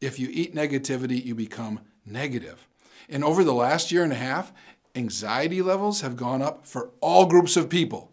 If 0.00 0.18
you 0.18 0.28
eat 0.30 0.54
negativity, 0.54 1.24
you 1.24 1.34
become 1.34 1.80
negative. 2.06 2.66
And 3.08 3.24
over 3.24 3.42
the 3.42 3.54
last 3.54 3.90
year 3.90 4.04
and 4.04 4.12
a 4.12 4.16
half, 4.16 4.52
anxiety 4.94 5.62
levels 5.62 6.00
have 6.02 6.16
gone 6.16 6.42
up 6.42 6.66
for 6.66 6.90
all 7.00 7.26
groups 7.26 7.56
of 7.56 7.68
people. 7.68 8.12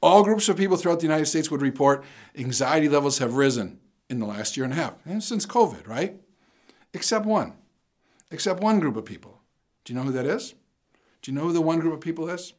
All 0.00 0.24
groups 0.24 0.48
of 0.48 0.56
people 0.56 0.76
throughout 0.76 1.00
the 1.00 1.06
United 1.06 1.26
States 1.26 1.50
would 1.50 1.62
report 1.62 2.04
anxiety 2.36 2.88
levels 2.88 3.18
have 3.18 3.34
risen 3.34 3.78
in 4.10 4.18
the 4.18 4.26
last 4.26 4.56
year 4.56 4.64
and 4.64 4.72
a 4.72 4.76
half, 4.76 4.94
and 5.06 5.22
since 5.22 5.46
COVID, 5.46 5.86
right? 5.86 6.20
Except 6.92 7.24
one. 7.24 7.54
Except 8.30 8.60
one 8.60 8.80
group 8.80 8.96
of 8.96 9.04
people. 9.04 9.40
Do 9.84 9.92
you 9.92 9.98
know 9.98 10.04
who 10.04 10.12
that 10.12 10.26
is? 10.26 10.54
Do 11.22 11.30
you 11.30 11.36
know 11.36 11.44
who 11.44 11.52
the 11.52 11.60
one 11.60 11.78
group 11.78 11.94
of 11.94 12.00
people 12.00 12.28
is? 12.28 12.52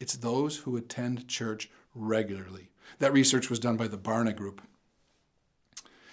It's 0.00 0.16
those 0.16 0.58
who 0.58 0.76
attend 0.76 1.28
church 1.28 1.70
regularly. 1.94 2.70
That 2.98 3.12
research 3.12 3.48
was 3.48 3.58
done 3.58 3.76
by 3.76 3.88
the 3.88 3.98
Barna 3.98 4.34
Group. 4.34 4.60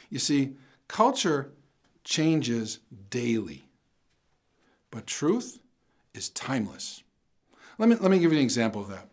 You 0.10 0.20
see, 0.20 0.56
culture 0.88 1.51
changes 2.03 2.79
daily. 3.10 3.65
But 4.91 5.08
truth 5.08 5.60
is 6.13 6.29
timeless. 6.29 7.03
Let 7.77 7.89
me, 7.89 7.96
let 7.96 8.10
me 8.10 8.20
give 8.20 8.32
you 8.32 8.39
an 8.39 8.44
example 8.44 8.82
of 8.82 8.89
that. 8.89 9.08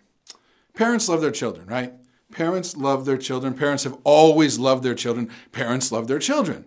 Parents 0.75 1.09
love 1.09 1.21
their 1.21 1.31
children, 1.31 1.67
right? 1.67 1.93
Parents 2.33 2.77
love 2.77 3.05
their 3.05 3.19
children. 3.19 3.55
Parents 3.55 3.85
have 3.85 3.97
always 4.03 4.59
loved 4.59 4.83
their 4.83 4.95
children. 4.95 5.31
Parents 5.53 5.93
love 5.93 6.09
their 6.09 6.19
children. 6.19 6.65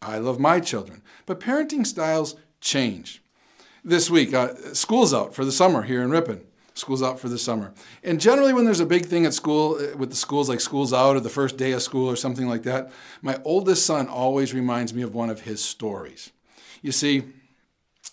I 0.00 0.18
love 0.18 0.40
my 0.40 0.58
children. 0.58 1.02
But 1.26 1.38
parenting 1.38 1.86
styles 1.86 2.36
change. 2.60 3.22
This 3.84 4.10
week, 4.10 4.32
uh, 4.34 4.54
school's 4.74 5.14
out 5.14 5.34
for 5.34 5.44
the 5.44 5.52
summer 5.52 5.82
here 5.82 6.02
in 6.02 6.10
Ripon. 6.10 6.44
School's 6.74 7.02
out 7.02 7.20
for 7.20 7.28
the 7.28 7.38
summer. 7.38 7.72
And 8.02 8.20
generally, 8.20 8.52
when 8.52 8.64
there's 8.64 8.80
a 8.80 8.86
big 8.86 9.06
thing 9.06 9.26
at 9.26 9.34
school, 9.34 9.76
uh, 9.76 9.96
with 9.96 10.10
the 10.10 10.16
schools 10.16 10.48
like 10.48 10.60
school's 10.60 10.92
out 10.92 11.16
or 11.16 11.20
the 11.20 11.28
first 11.28 11.56
day 11.56 11.72
of 11.72 11.82
school 11.82 12.08
or 12.08 12.16
something 12.16 12.48
like 12.48 12.62
that, 12.62 12.90
my 13.20 13.38
oldest 13.44 13.84
son 13.84 14.08
always 14.08 14.54
reminds 14.54 14.94
me 14.94 15.02
of 15.02 15.14
one 15.14 15.30
of 15.30 15.42
his 15.42 15.62
stories. 15.62 16.32
You 16.80 16.92
see, 16.92 17.24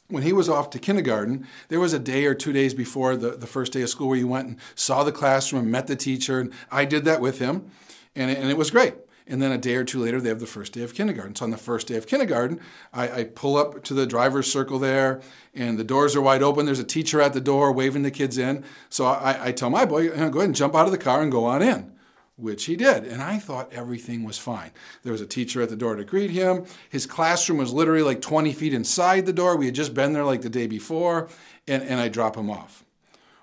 when 0.10 0.24
he 0.24 0.34
was 0.34 0.50
off 0.50 0.70
to 0.72 0.80
kindergarten, 0.80 1.48
there 1.70 1.80
was 1.80 1.94
a 1.94 2.00
day 2.00 2.26
or 2.26 2.34
two 2.34 2.52
days 2.52 2.74
before 2.74 3.16
the, 3.16 3.32
the 3.32 3.48
first 3.48 3.72
day 3.74 3.82
of 3.82 3.90
school 3.90 4.10
where 4.10 4.18
you 4.18 4.28
went 4.28 4.48
and 4.48 4.58
saw 4.76 5.04
the 5.04 5.12
classroom 5.12 5.64
and 5.64 5.72
met 5.72 5.88
the 5.88 5.96
teacher. 5.96 6.40
And 6.40 6.52
I 6.72 6.86
did 6.86 7.06
that 7.06 7.22
with 7.22 7.40
him, 7.40 7.72
and 8.16 8.30
it, 8.30 8.38
and 8.38 8.50
it 8.50 8.58
was 8.58 8.72
great. 8.72 8.96
And 9.30 9.42
then 9.42 9.52
a 9.52 9.58
day 9.58 9.76
or 9.76 9.84
two 9.84 10.00
later, 10.00 10.20
they 10.20 10.30
have 10.30 10.40
the 10.40 10.48
first 10.48 10.74
day 10.74 10.82
of 10.82 10.96
kindergarten. 10.96 11.36
So 11.36 11.46
on 11.46 11.52
the 11.52 11.58
first 11.58 11.88
day 11.88 11.96
of 11.96 12.08
kindergarten, 12.08 12.60
I, 12.92 13.20
I, 13.20 13.24
pull 13.24 13.58
up 13.58 13.84
to 13.84 13.94
the 13.94 14.08
driver's 14.08 14.52
circle 14.52 14.80
there, 14.80 15.22
and 15.54 15.78
the 15.78 15.84
doors 15.84 16.16
are 16.16 16.22
wide 16.22 16.42
open. 16.42 16.66
There's 16.66 16.80
a 16.80 16.84
teacher 16.84 17.22
at 17.22 17.34
the 17.34 17.40
door 17.40 17.72
waving 17.72 18.02
the 18.02 18.12
kids 18.12 18.40
in. 18.40 18.66
So 18.90 19.06
I, 19.06 19.48
I 19.48 19.52
tell 19.52 19.70
my 19.70 19.86
boy, 19.86 20.10
go 20.10 20.14
ahead 20.14 20.36
and 20.36 20.56
jump 20.56 20.76
out 20.76 20.88
of 20.88 20.92
the 20.92 20.98
car 20.98 21.22
and 21.22 21.32
go 21.32 21.46
on 21.46 21.62
in 21.62 21.94
which 22.40 22.66
he 22.66 22.76
did. 22.76 23.04
And 23.04 23.22
I 23.22 23.38
thought 23.38 23.72
everything 23.74 24.24
was 24.24 24.38
fine. 24.38 24.72
There 25.04 25.12
was 25.12 25.22
a 25.22 25.28
teacher 25.28 25.62
at 25.62 25.70
the 25.70 25.76
door 25.76 25.96
to 25.96 26.06
greet 26.06 26.32
him. 26.32 26.66
His 26.90 27.06
classroom 27.06 27.60
was 27.60 27.74
literally 27.74 28.02
like 28.02 28.22
20 28.22 28.54
feet 28.54 28.74
inside 28.74 29.26
the 29.26 29.34
door. 29.34 29.58
We 29.58 29.66
had 29.66 29.76
just 29.76 29.94
been 29.94 30.14
there 30.14 30.24
like 30.24 30.42
the 30.42 30.50
day 30.50 30.66
before, 30.66 31.28
and, 31.68 31.84
and 31.84 32.00
I 32.00 32.08
drop 32.08 32.38
him 32.38 32.50
off. 32.50 32.86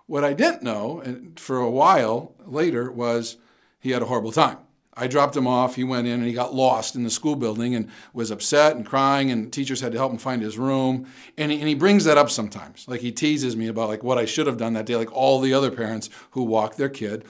What 0.07 0.25
I 0.25 0.33
didn't 0.33 0.63
know, 0.63 1.01
and 1.01 1.39
for 1.39 1.59
a 1.59 1.71
while 1.71 2.35
later, 2.45 2.91
was 2.91 3.37
he 3.81 3.91
had 3.91 4.03
a 4.03 4.07
horrible 4.07 4.33
time. 4.33 4.59
I 4.97 5.07
dropped 5.07 5.37
him 5.37 5.47
off. 5.47 5.75
He 5.75 5.85
went 5.85 6.07
in 6.07 6.15
and 6.15 6.25
he 6.25 6.33
got 6.33 6.55
lost 6.55 6.95
in 6.95 7.05
the 7.05 7.11
school 7.11 7.37
building 7.37 7.75
and 7.75 7.91
was 8.15 8.31
upset 8.31 8.77
and 8.77 8.87
crying, 8.87 9.31
and 9.31 9.53
teachers 9.53 9.83
had 9.83 9.93
to 9.93 9.99
help 9.99 10.11
him 10.11 10.19
find 10.19 10.41
his 10.41 10.57
room. 10.57 11.07
And 11.37 11.53
he, 11.53 11.59
and 11.59 11.69
he 11.69 11.75
brings 11.75 12.05
that 12.05 12.17
up 12.17 12.31
sometimes. 12.31 12.89
Like 12.89 13.03
he 13.03 13.13
teases 13.13 13.57
me 13.57 13.67
about 13.67 13.91
like 13.91 14.03
what 14.03 14.17
I 14.17 14.25
should 14.25 14.47
have 14.47 14.57
done 14.57 14.73
that 14.73 14.87
day, 14.87 14.97
like 14.97 15.13
all 15.13 15.41
the 15.41 15.53
other 15.53 15.71
parents 15.71 16.09
who 16.31 16.43
walked 16.45 16.79
their 16.79 16.89
kid 16.89 17.25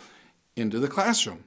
into 0.55 0.79
the 0.79 0.89
classroom. 0.89 1.45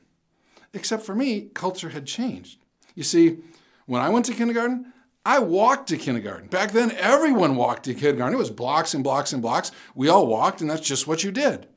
Except 0.73 1.03
for 1.03 1.15
me, 1.15 1.49
culture 1.53 1.89
had 1.89 2.05
changed. 2.05 2.59
You 2.95 3.03
see, 3.03 3.37
when 3.85 4.01
I 4.01 4.09
went 4.09 4.25
to 4.25 4.33
kindergarten, 4.33 4.91
I 5.25 5.39
walked 5.39 5.87
to 5.89 5.97
kindergarten. 5.97 6.47
Back 6.47 6.71
then, 6.71 6.91
everyone 6.91 7.55
walked 7.55 7.83
to 7.85 7.93
kindergarten. 7.93 8.33
It 8.33 8.37
was 8.37 8.49
blocks 8.49 8.93
and 8.93 9.03
blocks 9.03 9.31
and 9.31 9.41
blocks. 9.41 9.71
We 9.95 10.09
all 10.09 10.27
walked, 10.27 10.61
and 10.61 10.69
that's 10.69 10.85
just 10.87 11.07
what 11.07 11.23
you 11.23 11.31
did. 11.31 11.67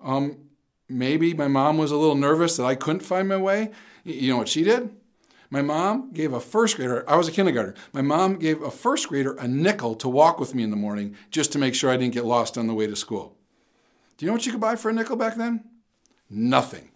Um, 0.00 0.38
maybe 0.88 1.34
my 1.34 1.48
mom 1.48 1.78
was 1.78 1.90
a 1.90 1.96
little 1.96 2.14
nervous 2.14 2.56
that 2.56 2.66
I 2.66 2.74
couldn't 2.74 3.00
find 3.00 3.28
my 3.28 3.36
way. 3.36 3.70
You 4.04 4.30
know 4.30 4.38
what 4.38 4.48
she 4.48 4.62
did? 4.62 4.90
My 5.50 5.62
mom 5.62 6.12
gave 6.12 6.32
a 6.32 6.40
first 6.40 6.76
grader, 6.76 7.08
I 7.08 7.16
was 7.16 7.28
a 7.28 7.32
kindergartner, 7.32 7.74
my 7.92 8.02
mom 8.02 8.36
gave 8.36 8.62
a 8.62 8.70
first 8.70 9.08
grader 9.08 9.34
a 9.36 9.46
nickel 9.46 9.94
to 9.96 10.08
walk 10.08 10.40
with 10.40 10.54
me 10.54 10.64
in 10.64 10.70
the 10.70 10.76
morning 10.76 11.16
just 11.30 11.52
to 11.52 11.58
make 11.58 11.74
sure 11.74 11.90
I 11.90 11.96
didn't 11.96 12.14
get 12.14 12.24
lost 12.24 12.58
on 12.58 12.66
the 12.66 12.74
way 12.74 12.86
to 12.86 12.96
school. 12.96 13.36
Do 14.16 14.24
you 14.24 14.30
know 14.30 14.34
what 14.34 14.44
you 14.44 14.52
could 14.52 14.60
buy 14.60 14.76
for 14.76 14.90
a 14.90 14.92
nickel 14.92 15.16
back 15.16 15.36
then? 15.36 15.64
Nothing. 16.28 16.90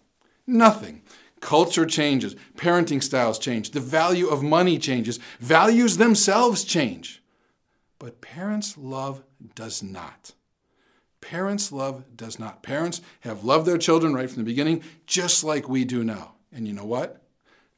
Nothing. 0.45 1.03
Culture 1.39 1.85
changes, 1.85 2.35
parenting 2.55 3.01
styles 3.01 3.39
change, 3.39 3.71
the 3.71 3.79
value 3.79 4.27
of 4.27 4.43
money 4.43 4.77
changes, 4.77 5.17
values 5.39 5.97
themselves 5.97 6.63
change. 6.63 7.23
But 7.99 8.21
parents' 8.21 8.77
love 8.77 9.23
does 9.55 9.81
not. 9.81 10.33
Parents' 11.21 11.71
love 11.71 12.03
does 12.17 12.39
not. 12.39 12.63
Parents 12.63 13.01
have 13.21 13.43
loved 13.43 13.65
their 13.65 13.77
children 13.77 14.13
right 14.13 14.29
from 14.29 14.41
the 14.43 14.49
beginning, 14.49 14.83
just 15.05 15.43
like 15.43 15.69
we 15.69 15.85
do 15.85 16.03
now. 16.03 16.33
And 16.51 16.67
you 16.67 16.73
know 16.73 16.85
what? 16.85 17.21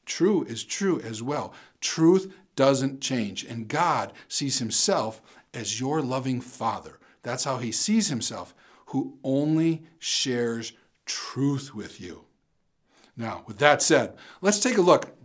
True 0.05 0.43
is 0.43 0.63
true 0.63 0.99
as 1.01 1.21
well. 1.21 1.53
Truth 1.81 2.33
doesn't 2.55 3.01
change. 3.01 3.43
And 3.43 3.67
God 3.67 4.13
sees 4.27 4.59
himself 4.59 5.21
as 5.53 5.79
your 5.79 6.01
loving 6.01 6.41
Father. 6.41 6.99
That's 7.21 7.43
how 7.43 7.57
he 7.57 7.71
sees 7.71 8.09
himself, 8.09 8.53
who 8.87 9.17
only 9.23 9.83
shares 9.99 10.73
truth 11.05 11.75
with 11.75 12.01
you. 12.01 12.25
Now, 13.15 13.43
with 13.45 13.59
that 13.59 13.81
said, 13.81 14.15
let's 14.41 14.59
take 14.59 14.77
a 14.77 14.81
look 14.81 15.15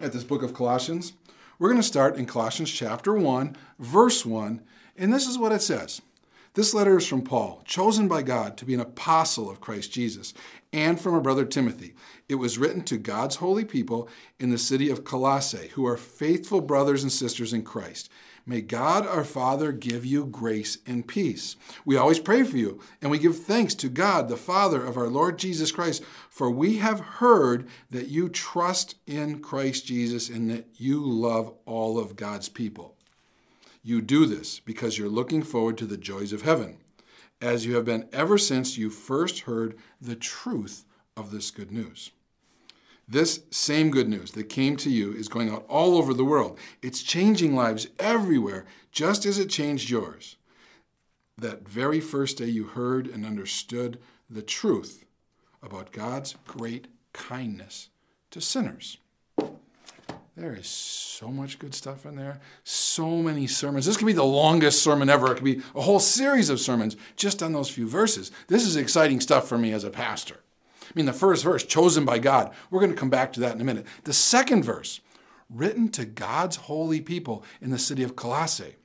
at 0.00 0.12
this 0.12 0.24
book 0.24 0.42
of 0.42 0.54
Colossians. 0.54 1.12
We're 1.58 1.68
going 1.68 1.80
to 1.80 1.86
start 1.86 2.16
in 2.16 2.26
Colossians 2.26 2.70
chapter 2.70 3.14
1, 3.14 3.56
verse 3.78 4.26
1, 4.26 4.60
and 4.96 5.12
this 5.12 5.28
is 5.28 5.38
what 5.38 5.52
it 5.52 5.62
says. 5.62 6.02
This 6.54 6.74
letter 6.74 6.98
is 6.98 7.06
from 7.06 7.22
Paul, 7.22 7.62
chosen 7.64 8.08
by 8.08 8.20
God 8.20 8.58
to 8.58 8.66
be 8.66 8.74
an 8.74 8.80
apostle 8.80 9.48
of 9.48 9.62
Christ 9.62 9.90
Jesus, 9.90 10.34
and 10.70 11.00
from 11.00 11.14
our 11.14 11.20
brother 11.22 11.46
Timothy. 11.46 11.94
It 12.28 12.34
was 12.34 12.58
written 12.58 12.82
to 12.84 12.98
God's 12.98 13.36
holy 13.36 13.64
people 13.64 14.06
in 14.38 14.50
the 14.50 14.58
city 14.58 14.90
of 14.90 15.02
Colossae, 15.02 15.68
who 15.68 15.86
are 15.86 15.96
faithful 15.96 16.60
brothers 16.60 17.02
and 17.02 17.10
sisters 17.10 17.54
in 17.54 17.62
Christ. 17.62 18.10
May 18.44 18.60
God 18.60 19.06
our 19.06 19.24
Father 19.24 19.72
give 19.72 20.04
you 20.04 20.26
grace 20.26 20.76
and 20.86 21.08
peace. 21.08 21.56
We 21.86 21.96
always 21.96 22.18
pray 22.18 22.42
for 22.42 22.58
you, 22.58 22.80
and 23.00 23.10
we 23.10 23.18
give 23.18 23.38
thanks 23.38 23.74
to 23.76 23.88
God, 23.88 24.28
the 24.28 24.36
Father 24.36 24.84
of 24.84 24.98
our 24.98 25.08
Lord 25.08 25.38
Jesus 25.38 25.72
Christ, 25.72 26.02
for 26.28 26.50
we 26.50 26.76
have 26.78 27.00
heard 27.00 27.66
that 27.90 28.08
you 28.08 28.28
trust 28.28 28.96
in 29.06 29.40
Christ 29.40 29.86
Jesus 29.86 30.28
and 30.28 30.50
that 30.50 30.66
you 30.74 31.02
love 31.02 31.54
all 31.64 31.98
of 31.98 32.14
God's 32.14 32.50
people. 32.50 32.96
You 33.82 34.00
do 34.00 34.26
this 34.26 34.60
because 34.60 34.96
you're 34.96 35.08
looking 35.08 35.42
forward 35.42 35.76
to 35.78 35.86
the 35.86 35.96
joys 35.96 36.32
of 36.32 36.42
heaven, 36.42 36.78
as 37.40 37.66
you 37.66 37.74
have 37.74 37.84
been 37.84 38.08
ever 38.12 38.38
since 38.38 38.78
you 38.78 38.90
first 38.90 39.40
heard 39.40 39.76
the 40.00 40.14
truth 40.14 40.84
of 41.16 41.32
this 41.32 41.50
good 41.50 41.72
news. 41.72 42.12
This 43.08 43.42
same 43.50 43.90
good 43.90 44.08
news 44.08 44.30
that 44.32 44.44
came 44.44 44.76
to 44.76 44.90
you 44.90 45.12
is 45.12 45.26
going 45.28 45.50
out 45.50 45.66
all 45.68 45.96
over 45.96 46.14
the 46.14 46.24
world. 46.24 46.58
It's 46.80 47.02
changing 47.02 47.56
lives 47.56 47.88
everywhere, 47.98 48.64
just 48.92 49.26
as 49.26 49.38
it 49.38 49.50
changed 49.50 49.90
yours. 49.90 50.36
That 51.36 51.68
very 51.68 52.00
first 52.00 52.38
day 52.38 52.46
you 52.46 52.64
heard 52.64 53.08
and 53.08 53.26
understood 53.26 53.98
the 54.30 54.42
truth 54.42 55.04
about 55.60 55.90
God's 55.90 56.36
great 56.46 56.86
kindness 57.12 57.88
to 58.30 58.40
sinners. 58.40 58.98
There 60.36 60.54
is 60.54 60.66
so 60.66 61.28
much 61.28 61.58
good 61.58 61.74
stuff 61.74 62.06
in 62.06 62.16
there. 62.16 62.40
So 62.64 63.22
many 63.22 63.46
sermons. 63.46 63.84
This 63.84 63.98
could 63.98 64.06
be 64.06 64.14
the 64.14 64.24
longest 64.24 64.82
sermon 64.82 65.10
ever. 65.10 65.30
It 65.30 65.34
could 65.34 65.44
be 65.44 65.60
a 65.74 65.82
whole 65.82 66.00
series 66.00 66.48
of 66.48 66.58
sermons 66.58 66.96
just 67.16 67.42
on 67.42 67.52
those 67.52 67.68
few 67.68 67.86
verses. 67.86 68.32
This 68.48 68.66
is 68.66 68.76
exciting 68.76 69.20
stuff 69.20 69.46
for 69.46 69.58
me 69.58 69.72
as 69.72 69.84
a 69.84 69.90
pastor. 69.90 70.40
I 70.82 70.92
mean, 70.94 71.06
the 71.06 71.12
first 71.12 71.44
verse, 71.44 71.64
chosen 71.64 72.04
by 72.04 72.18
God. 72.18 72.52
We're 72.70 72.80
going 72.80 72.92
to 72.92 72.98
come 72.98 73.10
back 73.10 73.32
to 73.34 73.40
that 73.40 73.54
in 73.54 73.60
a 73.60 73.64
minute. 73.64 73.86
The 74.04 74.12
second 74.14 74.62
verse, 74.62 75.00
written 75.50 75.90
to 75.90 76.06
God's 76.06 76.56
holy 76.56 77.00
people 77.02 77.44
in 77.60 77.70
the 77.70 77.78
city 77.78 78.02
of 78.02 78.16
Colossae. 78.16 78.76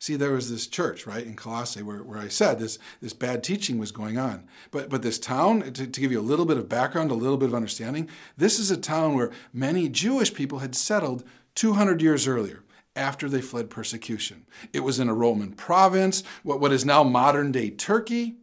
See, 0.00 0.16
there 0.16 0.32
was 0.32 0.50
this 0.50 0.66
church, 0.66 1.06
right, 1.06 1.24
in 1.24 1.36
Colossae 1.36 1.82
where, 1.82 2.02
where 2.02 2.18
I 2.18 2.28
said 2.28 2.58
this, 2.58 2.78
this 3.02 3.12
bad 3.12 3.44
teaching 3.44 3.78
was 3.78 3.92
going 3.92 4.16
on. 4.16 4.48
But, 4.70 4.88
but 4.88 5.02
this 5.02 5.18
town, 5.18 5.60
to, 5.60 5.86
to 5.86 6.00
give 6.00 6.10
you 6.10 6.18
a 6.18 6.22
little 6.22 6.46
bit 6.46 6.56
of 6.56 6.70
background, 6.70 7.10
a 7.10 7.14
little 7.14 7.36
bit 7.36 7.50
of 7.50 7.54
understanding, 7.54 8.08
this 8.34 8.58
is 8.58 8.70
a 8.70 8.78
town 8.78 9.14
where 9.14 9.30
many 9.52 9.90
Jewish 9.90 10.32
people 10.32 10.60
had 10.60 10.74
settled 10.74 11.22
200 11.54 12.00
years 12.00 12.26
earlier 12.26 12.64
after 12.96 13.28
they 13.28 13.42
fled 13.42 13.68
persecution. 13.68 14.46
It 14.72 14.80
was 14.80 14.98
in 14.98 15.08
a 15.10 15.14
Roman 15.14 15.52
province, 15.52 16.24
what, 16.42 16.60
what 16.60 16.72
is 16.72 16.84
now 16.84 17.04
modern 17.04 17.52
day 17.52 17.68
Turkey 17.68 18.36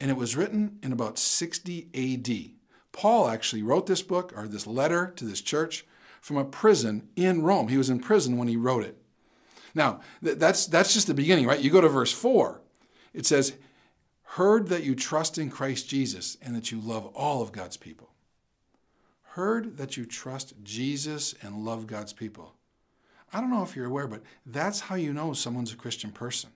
and 0.00 0.10
it 0.10 0.16
was 0.16 0.36
written 0.36 0.78
in 0.82 0.92
about 0.92 1.18
60 1.18 1.88
AD. 1.94 2.50
Paul 2.92 3.28
actually 3.28 3.62
wrote 3.62 3.86
this 3.86 4.02
book 4.02 4.32
or 4.36 4.48
this 4.48 4.66
letter 4.66 5.12
to 5.16 5.24
this 5.24 5.40
church 5.40 5.86
from 6.20 6.36
a 6.36 6.44
prison 6.44 7.08
in 7.16 7.42
Rome. 7.42 7.68
He 7.68 7.78
was 7.78 7.90
in 7.90 8.00
prison 8.00 8.36
when 8.36 8.48
he 8.48 8.56
wrote 8.56 8.84
it. 8.84 8.98
Now, 9.76 10.00
that's, 10.22 10.66
that's 10.66 10.94
just 10.94 11.06
the 11.06 11.12
beginning, 11.12 11.46
right? 11.46 11.60
You 11.60 11.70
go 11.70 11.82
to 11.82 11.88
verse 11.88 12.10
4. 12.10 12.62
It 13.12 13.26
says, 13.26 13.52
Heard 14.22 14.68
that 14.68 14.84
you 14.84 14.94
trust 14.94 15.36
in 15.36 15.50
Christ 15.50 15.86
Jesus 15.86 16.38
and 16.40 16.56
that 16.56 16.72
you 16.72 16.80
love 16.80 17.06
all 17.14 17.42
of 17.42 17.52
God's 17.52 17.76
people. 17.76 18.08
Heard 19.34 19.76
that 19.76 19.98
you 19.98 20.06
trust 20.06 20.54
Jesus 20.64 21.34
and 21.42 21.64
love 21.64 21.86
God's 21.86 22.14
people. 22.14 22.54
I 23.34 23.40
don't 23.42 23.50
know 23.50 23.62
if 23.62 23.76
you're 23.76 23.86
aware, 23.86 24.08
but 24.08 24.22
that's 24.46 24.80
how 24.80 24.94
you 24.94 25.12
know 25.12 25.34
someone's 25.34 25.74
a 25.74 25.76
Christian 25.76 26.10
person. 26.10 26.50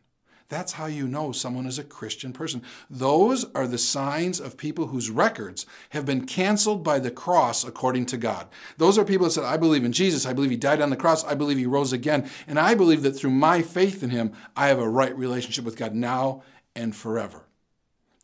That's 0.51 0.73
how 0.73 0.87
you 0.87 1.07
know 1.07 1.31
someone 1.31 1.67
is 1.67 1.79
a 1.79 1.85
Christian 1.85 2.33
person. 2.33 2.63
Those 2.91 3.47
are 3.55 3.69
the 3.69 3.79
signs 3.79 4.41
of 4.41 4.57
people 4.57 4.89
whose 4.89 5.09
records 5.09 5.65
have 5.91 6.05
been 6.05 6.27
canceled 6.27 6.83
by 6.83 6.99
the 6.99 7.11
cross 7.13 7.63
according 7.63 8.07
to 8.07 8.17
God. 8.17 8.49
Those 8.77 8.99
are 8.99 9.05
people 9.05 9.25
that 9.25 9.31
said, 9.31 9.45
I 9.45 9.57
believe 9.57 9.85
in 9.85 9.93
Jesus. 9.93 10.27
I 10.27 10.33
believe 10.33 10.51
he 10.51 10.57
died 10.57 10.81
on 10.81 10.91
the 10.91 10.97
cross. 10.97 11.25
I 11.25 11.35
believe 11.35 11.57
he 11.57 11.67
rose 11.67 11.93
again. 11.93 12.29
And 12.49 12.59
I 12.59 12.75
believe 12.75 13.03
that 13.03 13.13
through 13.13 13.31
my 13.31 13.63
faith 13.63 14.03
in 14.03 14.11
him, 14.11 14.33
I 14.57 14.67
have 14.67 14.81
a 14.81 14.89
right 14.89 15.17
relationship 15.17 15.65
with 15.65 15.77
God 15.77 15.95
now 15.95 16.43
and 16.75 16.97
forever. 16.97 17.45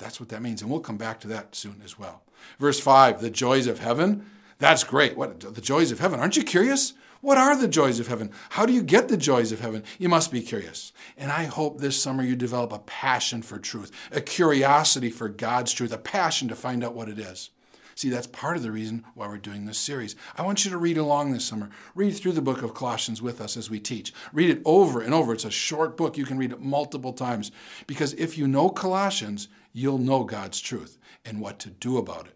That's 0.01 0.19
what 0.19 0.29
that 0.31 0.43
means. 0.43 0.63
And 0.63 0.71
we'll 0.71 0.81
come 0.81 0.99
back 0.99 1.21
to 1.21 1.29
that 1.29 1.55
soon 1.55 1.81
as 1.85 1.97
well. 1.97 2.25
Verse 2.59 2.81
5, 2.81 3.21
the 3.21 3.31
joys 3.31 3.69
of 3.69 3.79
heaven. 3.79 4.27
That's 4.59 4.83
great. 4.83 5.17
What 5.17 5.39
the 5.41 5.61
joys 5.61 5.93
of 5.93 6.01
heaven? 6.01 6.19
Aren't 6.19 6.37
you 6.37 6.43
curious? 6.43 6.93
What 7.27 7.39
are 7.39 7.57
the 7.57 7.67
joys 7.67 7.99
of 7.99 8.07
heaven? 8.07 8.31
How 8.51 8.67
do 8.67 8.73
you 8.73 8.85
get 8.85 9.09
the 9.09 9.17
joys 9.17 9.51
of 9.51 9.59
heaven? 9.59 9.83
You 9.99 10.09
must 10.09 10.31
be 10.31 10.43
curious. 10.43 10.93
And 11.17 11.33
I 11.33 11.47
hope 11.47 11.81
this 11.81 12.01
summer 12.01 12.23
you 12.23 12.37
develop 12.37 12.73
a 12.73 12.79
passion 12.79 13.43
for 13.43 13.59
truth, 13.59 13.91
a 14.13 14.21
curiosity 14.21 15.11
for 15.11 15.29
God's 15.29 15.73
truth, 15.73 15.93
a 15.93 15.99
passion 15.99 16.47
to 16.47 16.55
find 16.55 16.85
out 16.85 16.95
what 16.95 17.09
it 17.09 17.19
is. 17.19 17.51
See, 17.97 18.11
that's 18.11 18.29
part 18.29 18.57
of 18.57 18.63
the 18.63 18.71
reason 18.71 19.05
why 19.15 19.27
we're 19.27 19.39
doing 19.39 19.67
this 19.67 19.77
series. 19.77 20.15
I 20.37 20.43
want 20.43 20.65
you 20.65 20.71
to 20.71 20.79
read 20.79 20.99
along 20.99 21.33
this 21.33 21.45
summer. 21.45 21.69
Read 21.97 22.13
through 22.13 22.31
the 22.31 22.41
book 22.41 22.63
of 22.63 22.75
Colossians 22.75 23.21
with 23.21 23.41
us 23.41 23.57
as 23.57 23.69
we 23.69 23.81
teach. 23.81 24.15
Read 24.33 24.49
it 24.51 24.63
over 24.65 25.01
and 25.01 25.13
over. 25.13 25.33
It's 25.33 25.45
a 25.45 25.51
short 25.51 25.97
book. 25.97 26.17
You 26.17 26.27
can 26.27 26.39
read 26.39 26.53
it 26.53 26.61
multiple 26.61 27.13
times. 27.13 27.51
Because 27.89 28.13
if 28.13 28.39
you 28.39 28.47
know 28.47 28.69
Colossians, 28.69 29.49
you'll 29.73 29.99
know 29.99 30.23
God's 30.23 30.61
truth 30.61 30.97
and 31.25 31.41
what 31.41 31.59
to 31.59 31.71
do 31.71 31.99
about 31.99 32.29
it. 32.29 32.36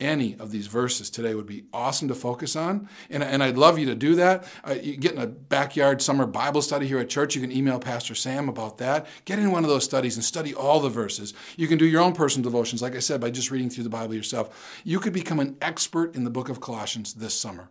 Any 0.00 0.36
of 0.36 0.52
these 0.52 0.68
verses 0.68 1.10
today 1.10 1.34
would 1.34 1.46
be 1.46 1.64
awesome 1.72 2.06
to 2.08 2.14
focus 2.14 2.54
on. 2.54 2.88
And, 3.10 3.22
and 3.22 3.42
I'd 3.42 3.56
love 3.56 3.78
you 3.78 3.86
to 3.86 3.94
do 3.94 4.14
that. 4.14 4.44
Uh, 4.62 4.74
get 4.74 5.12
in 5.12 5.18
a 5.18 5.26
backyard 5.26 6.00
summer 6.00 6.24
Bible 6.24 6.62
study 6.62 6.86
here 6.86 7.00
at 7.00 7.08
church. 7.08 7.34
You 7.34 7.40
can 7.40 7.50
email 7.50 7.80
Pastor 7.80 8.14
Sam 8.14 8.48
about 8.48 8.78
that. 8.78 9.06
Get 9.24 9.38
in 9.38 9.50
one 9.50 9.64
of 9.64 9.70
those 9.70 9.84
studies 9.84 10.16
and 10.16 10.24
study 10.24 10.54
all 10.54 10.80
the 10.80 10.88
verses. 10.88 11.34
You 11.56 11.66
can 11.66 11.78
do 11.78 11.86
your 11.86 12.00
own 12.00 12.12
personal 12.12 12.44
devotions, 12.44 12.80
like 12.80 12.94
I 12.94 13.00
said, 13.00 13.20
by 13.20 13.30
just 13.30 13.50
reading 13.50 13.70
through 13.70 13.84
the 13.84 13.90
Bible 13.90 14.14
yourself. 14.14 14.80
You 14.84 15.00
could 15.00 15.12
become 15.12 15.40
an 15.40 15.56
expert 15.60 16.14
in 16.14 16.24
the 16.24 16.30
book 16.30 16.48
of 16.48 16.60
Colossians 16.60 17.14
this 17.14 17.34
summer. 17.34 17.68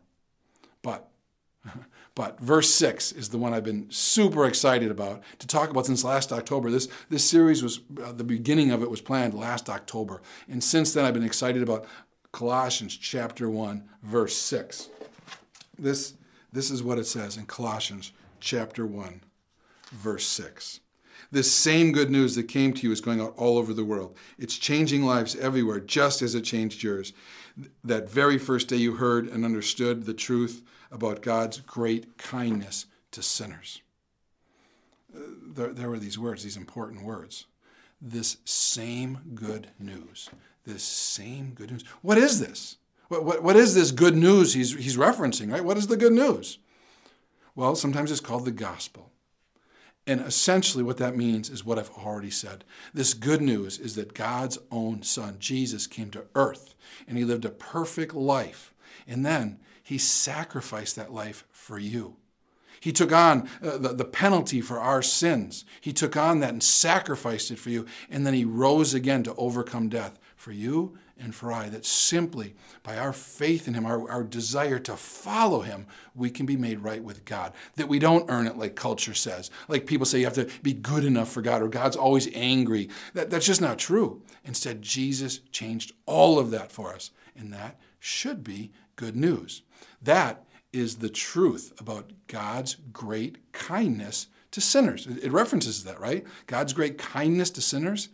But 0.81 1.09
But 2.17 2.39
verse 2.39 2.73
6 2.73 3.11
is 3.11 3.29
the 3.29 3.37
one 3.37 3.53
I've 3.53 3.63
been 3.63 3.91
super 3.91 4.47
excited 4.47 4.89
about 4.89 5.21
to 5.37 5.45
talk 5.45 5.69
about 5.69 5.85
since 5.85 6.03
last 6.03 6.33
October. 6.33 6.71
This, 6.71 6.87
this 7.11 7.23
series 7.23 7.61
was, 7.61 7.81
uh, 8.03 8.11
the 8.11 8.23
beginning 8.23 8.71
of 8.71 8.81
it 8.81 8.89
was 8.89 9.01
planned 9.01 9.35
last 9.35 9.69
October. 9.69 10.23
And 10.49 10.63
since 10.63 10.93
then, 10.93 11.05
I've 11.05 11.13
been 11.13 11.21
excited 11.21 11.61
about 11.61 11.85
Colossians 12.37 12.95
chapter 12.95 13.49
1, 13.49 13.83
verse 14.03 14.37
6. 14.37 14.89
This, 15.79 16.13
this 16.53 16.69
is 16.69 16.83
what 16.83 16.99
it 16.99 17.07
says 17.07 17.35
in 17.35 17.47
Colossians 17.47 18.11
chapter 18.39 18.85
1, 18.85 19.21
verse 19.93 20.27
6. 20.27 20.81
This 21.31 21.51
same 21.51 21.91
good 21.91 22.11
news 22.11 22.35
that 22.35 22.43
came 22.43 22.73
to 22.73 22.85
you 22.85 22.91
is 22.93 23.01
going 23.01 23.21
out 23.21 23.33
all 23.37 23.57
over 23.57 23.73
the 23.73 23.83
world. 23.83 24.15
It's 24.37 24.55
changing 24.55 25.01
lives 25.01 25.35
everywhere, 25.35 25.79
just 25.79 26.21
as 26.21 26.35
it 26.35 26.43
changed 26.43 26.83
yours. 26.83 27.11
That 27.83 28.07
very 28.07 28.37
first 28.37 28.67
day 28.67 28.75
you 28.75 28.93
heard 28.93 29.27
and 29.27 29.43
understood 29.43 30.05
the 30.05 30.13
truth 30.13 30.61
about 30.91 31.23
God's 31.23 31.61
great 31.61 32.19
kindness 32.19 32.85
to 33.13 33.23
sinners. 33.23 33.81
There, 35.11 35.73
there 35.73 35.89
were 35.89 35.97
these 35.97 36.19
words, 36.19 36.43
these 36.43 36.55
important 36.55 37.01
words. 37.01 37.47
This 37.99 38.37
same 38.45 39.21
good 39.33 39.69
news. 39.79 40.29
This 40.67 40.83
same 40.83 41.53
good 41.55 41.71
news. 41.71 41.85
What 42.01 42.17
is 42.17 42.41
this? 42.41 42.75
What, 43.07 43.23
what, 43.23 43.41
what 43.41 43.55
is 43.55 43.73
this 43.73 43.91
good 43.91 44.17
news 44.17 44.53
he's, 44.53 44.75
he's 44.75 44.97
referencing, 44.97 45.49
right? 45.49 45.63
What 45.63 45.77
is 45.77 45.87
the 45.87 45.95
good 45.95 46.11
news? 46.11 46.59
Well, 47.55 47.73
sometimes 47.73 48.11
it's 48.11 48.19
called 48.19 48.43
the 48.43 48.51
gospel. 48.51 49.11
And 50.05 50.19
essentially, 50.19 50.83
what 50.83 50.97
that 50.97 51.15
means 51.15 51.49
is 51.49 51.63
what 51.63 51.79
I've 51.79 51.89
already 51.91 52.29
said. 52.29 52.65
This 52.93 53.13
good 53.13 53.41
news 53.41 53.79
is 53.79 53.95
that 53.95 54.13
God's 54.13 54.57
own 54.69 55.03
Son, 55.03 55.37
Jesus, 55.39 55.87
came 55.87 56.11
to 56.11 56.25
earth 56.35 56.75
and 57.07 57.17
he 57.17 57.23
lived 57.23 57.45
a 57.45 57.49
perfect 57.49 58.13
life. 58.13 58.73
And 59.07 59.25
then 59.25 59.59
he 59.81 59.97
sacrificed 59.97 60.97
that 60.97 61.13
life 61.13 61.45
for 61.49 61.79
you. 61.79 62.17
He 62.81 62.91
took 62.91 63.13
on 63.13 63.49
uh, 63.63 63.77
the, 63.77 63.93
the 63.93 64.05
penalty 64.05 64.59
for 64.59 64.79
our 64.79 65.01
sins. 65.01 65.63
He 65.79 65.93
took 65.93 66.17
on 66.17 66.41
that 66.41 66.51
and 66.51 66.61
sacrificed 66.61 67.51
it 67.51 67.59
for 67.59 67.69
you. 67.69 67.85
And 68.09 68.27
then 68.27 68.33
he 68.33 68.43
rose 68.45 68.93
again 68.93 69.23
to 69.23 69.35
overcome 69.35 69.87
death 69.87 70.19
for 70.37 70.53
you 70.53 70.97
and 71.17 71.35
for 71.35 71.51
I. 71.51 71.67
That 71.67 71.85
simply 71.85 72.55
by 72.83 72.97
our 72.97 73.11
faith 73.11 73.67
in 73.67 73.73
him, 73.73 73.85
our, 73.85 74.09
our 74.09 74.23
desire 74.23 74.79
to 74.79 74.95
follow 74.95 75.61
him, 75.61 75.87
we 76.15 76.29
can 76.29 76.45
be 76.45 76.55
made 76.55 76.79
right 76.79 77.03
with 77.03 77.25
God. 77.25 77.51
That 77.75 77.89
we 77.89 77.99
don't 77.99 78.29
earn 78.29 78.47
it 78.47 78.57
like 78.57 78.75
culture 78.75 79.15
says. 79.15 79.51
Like 79.67 79.85
people 79.85 80.05
say 80.05 80.19
you 80.19 80.25
have 80.25 80.33
to 80.35 80.47
be 80.63 80.73
good 80.73 81.03
enough 81.03 81.29
for 81.29 81.41
God 81.41 81.61
or 81.61 81.67
God's 81.67 81.97
always 81.97 82.29
angry. 82.33 82.89
That, 83.13 83.29
that's 83.29 83.47
just 83.47 83.61
not 83.61 83.79
true. 83.79 84.21
Instead, 84.45 84.81
Jesus 84.81 85.39
changed 85.51 85.91
all 86.05 86.39
of 86.39 86.51
that 86.51 86.71
for 86.71 86.93
us. 86.93 87.11
And 87.35 87.51
that 87.51 87.79
should 87.99 88.43
be 88.43 88.71
good 88.95 89.15
news. 89.15 89.63
That 90.01 90.45
is 90.71 90.97
the 90.97 91.09
truth 91.09 91.73
about 91.79 92.11
God's 92.27 92.75
great 92.93 93.51
kindness 93.51 94.27
to 94.51 94.61
sinners. 94.61 95.07
It 95.07 95.31
references 95.31 95.83
that, 95.83 95.99
right? 95.99 96.25
God's 96.45 96.73
great 96.73 96.97
kindness 96.97 97.49
to 97.51 97.61
sinners 97.61 98.09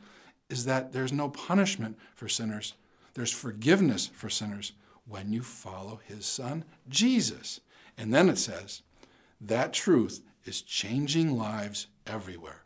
is 0.54 0.66
that 0.66 0.94
there's 0.94 1.12
no 1.12 1.30
punishment 1.30 1.98
for 2.14 2.30
sinners, 2.30 2.76
there's 3.16 3.32
forgiveness 3.32 4.10
for 4.14 4.30
sinners 4.30 4.74
when 5.08 5.34
you 5.34 5.42
follow 5.42 6.00
his 6.06 6.26
son, 6.26 6.64
Jesus. 6.88 7.60
And 7.98 8.14
then 8.14 8.30
it 8.30 8.38
says, 8.38 8.84
that 9.42 9.74
truth 9.74 10.22
is 10.46 10.62
changing 10.62 11.36
lives 11.36 11.88
everywhere. 12.08 12.64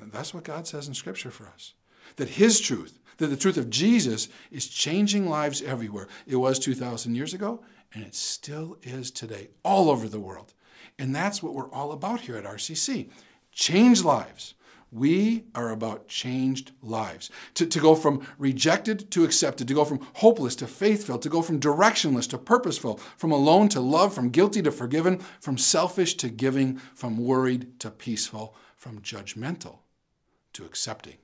And 0.00 0.10
that's 0.10 0.32
what 0.32 0.44
God 0.44 0.66
says 0.66 0.88
in 0.88 0.94
Scripture 0.94 1.30
for 1.30 1.46
us. 1.46 1.74
That 2.16 2.30
his 2.30 2.60
truth, 2.60 2.98
that 3.18 3.26
the 3.26 3.36
truth 3.36 3.56
of 3.56 3.70
Jesus 3.70 4.28
is 4.50 4.66
changing 4.66 5.28
lives 5.28 5.62
everywhere. 5.62 6.08
It 6.26 6.36
was 6.36 6.58
2,000 6.58 7.14
years 7.14 7.34
ago, 7.34 7.62
and 7.92 8.04
it 8.04 8.14
still 8.14 8.78
is 8.82 9.10
today, 9.10 9.48
all 9.62 9.90
over 9.90 10.08
the 10.08 10.20
world. 10.20 10.54
And 10.98 11.14
that's 11.14 11.42
what 11.42 11.54
we're 11.54 11.70
all 11.70 11.92
about 11.92 12.22
here 12.22 12.36
at 12.36 12.44
RCC 12.44 13.10
change 13.52 14.04
lives. 14.04 14.54
We 14.90 15.44
are 15.54 15.70
about 15.70 16.08
changed 16.08 16.72
lives. 16.82 17.30
To, 17.54 17.66
to 17.66 17.78
go 17.80 17.94
from 17.94 18.26
rejected 18.38 19.10
to 19.10 19.24
accepted, 19.24 19.68
to 19.68 19.74
go 19.74 19.84
from 19.84 20.06
hopeless 20.14 20.56
to 20.56 20.66
faithful, 20.66 21.18
to 21.18 21.28
go 21.28 21.42
from 21.42 21.60
directionless 21.60 22.28
to 22.30 22.38
purposeful, 22.38 22.98
from 23.16 23.30
alone 23.30 23.68
to 23.70 23.80
love, 23.80 24.14
from 24.14 24.30
guilty 24.30 24.62
to 24.62 24.72
forgiven, 24.72 25.18
from 25.40 25.58
selfish 25.58 26.14
to 26.14 26.30
giving, 26.30 26.78
from 26.94 27.18
worried 27.18 27.78
to 27.80 27.90
peaceful, 27.90 28.54
from 28.76 29.00
judgmental 29.00 29.80
to 30.54 30.64
accepting. 30.64 31.18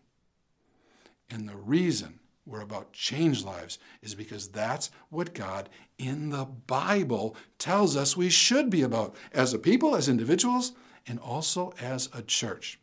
And 1.31 1.49
the 1.49 1.57
reason 1.57 2.21
we're 2.47 2.61
about 2.61 2.93
changed 2.93 3.45
lives 3.45 3.79
is 4.03 4.15
because 4.15 4.49
that's 4.49 4.91
what 5.09 5.33
God 5.33 5.71
in 5.99 6.29
the 6.29 6.45
Bible 6.45 7.35
tells 7.59 7.97
us 7.97 8.17
we 8.17 8.29
should 8.29 8.69
be 8.69 8.83
about 8.83 9.15
as 9.33 9.55
a 9.55 9.59
people, 9.59 9.97
as 9.97 10.09
individuals, 10.09 10.73
and 11.07 11.19
also 11.19 11.73
as 11.81 12.11
a 12.13 12.21
church. 12.21 12.79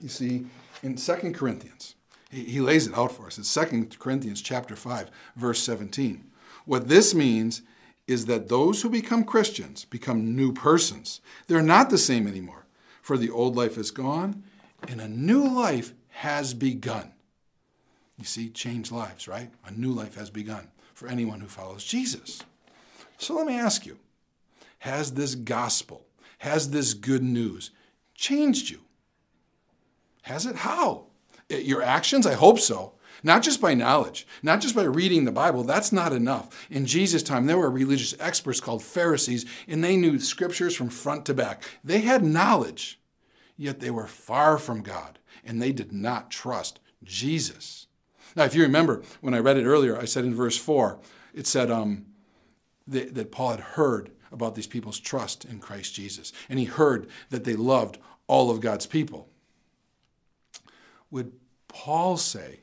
You 0.00 0.08
see, 0.08 0.46
in 0.82 0.96
2 0.96 1.32
Corinthians, 1.32 1.94
he, 2.30 2.60
lays 2.60 2.86
it 2.86 2.96
out 2.96 3.12
for 3.12 3.26
us. 3.26 3.38
It's 3.38 3.52
2 3.52 3.88
Corinthians 3.98 4.42
chapter 4.42 4.76
5, 4.76 5.10
verse 5.36 5.60
17. 5.62 6.24
What 6.66 6.88
this 6.88 7.14
means 7.14 7.62
is 8.06 8.26
that 8.26 8.48
those 8.48 8.82
who 8.82 8.90
become 8.90 9.24
Christians 9.24 9.84
become 9.86 10.36
new 10.36 10.52
persons. 10.52 11.20
They're 11.46 11.62
not 11.62 11.90
the 11.90 11.98
same 11.98 12.26
anymore, 12.26 12.66
for 13.02 13.16
the 13.16 13.30
old 13.30 13.56
life 13.56 13.78
is 13.78 13.90
gone 13.90 14.44
and 14.86 15.00
a 15.00 15.08
new 15.08 15.48
life 15.48 15.94
has 16.10 16.54
begun. 16.54 17.12
You 18.16 18.24
see, 18.24 18.50
changed 18.50 18.92
lives, 18.92 19.26
right? 19.26 19.50
A 19.66 19.70
new 19.70 19.92
life 19.92 20.16
has 20.16 20.30
begun 20.30 20.68
for 20.94 21.08
anyone 21.08 21.40
who 21.40 21.46
follows 21.46 21.84
Jesus. 21.84 22.42
So 23.18 23.34
let 23.34 23.46
me 23.46 23.58
ask 23.58 23.86
you 23.86 23.98
Has 24.80 25.12
this 25.12 25.34
gospel, 25.34 26.06
has 26.38 26.70
this 26.70 26.94
good 26.94 27.22
news 27.22 27.70
changed 28.14 28.70
you? 28.70 28.80
Has 30.28 30.44
it? 30.44 30.56
How? 30.56 31.06
Your 31.48 31.82
actions? 31.82 32.26
I 32.26 32.34
hope 32.34 32.58
so. 32.58 32.92
Not 33.22 33.42
just 33.42 33.62
by 33.62 33.72
knowledge, 33.72 34.26
not 34.42 34.60
just 34.60 34.74
by 34.74 34.82
reading 34.82 35.24
the 35.24 35.32
Bible, 35.32 35.64
that's 35.64 35.90
not 35.90 36.12
enough. 36.12 36.68
In 36.68 36.84
Jesus' 36.84 37.22
time, 37.22 37.46
there 37.46 37.56
were 37.56 37.70
religious 37.70 38.14
experts 38.20 38.60
called 38.60 38.82
Pharisees, 38.82 39.46
and 39.66 39.82
they 39.82 39.96
knew 39.96 40.20
scriptures 40.20 40.76
from 40.76 40.90
front 40.90 41.24
to 41.26 41.34
back. 41.34 41.64
They 41.82 42.02
had 42.02 42.22
knowledge, 42.22 43.00
yet 43.56 43.80
they 43.80 43.90
were 43.90 44.06
far 44.06 44.58
from 44.58 44.82
God, 44.82 45.18
and 45.46 45.62
they 45.62 45.72
did 45.72 45.92
not 45.92 46.30
trust 46.30 46.78
Jesus. 47.02 47.86
Now, 48.36 48.44
if 48.44 48.54
you 48.54 48.60
remember, 48.62 49.02
when 49.22 49.32
I 49.32 49.38
read 49.38 49.56
it 49.56 49.64
earlier, 49.64 49.98
I 49.98 50.04
said 50.04 50.26
in 50.26 50.34
verse 50.34 50.58
4, 50.58 51.00
it 51.32 51.46
said 51.46 51.70
um, 51.70 52.04
that, 52.86 53.14
that 53.14 53.32
Paul 53.32 53.52
had 53.52 53.60
heard 53.60 54.10
about 54.30 54.54
these 54.56 54.66
people's 54.66 55.00
trust 55.00 55.46
in 55.46 55.58
Christ 55.58 55.94
Jesus, 55.94 56.34
and 56.50 56.58
he 56.58 56.66
heard 56.66 57.08
that 57.30 57.44
they 57.44 57.56
loved 57.56 57.96
all 58.26 58.50
of 58.50 58.60
God's 58.60 58.84
people. 58.84 59.30
Would 61.10 61.32
Paul 61.68 62.16
say 62.16 62.60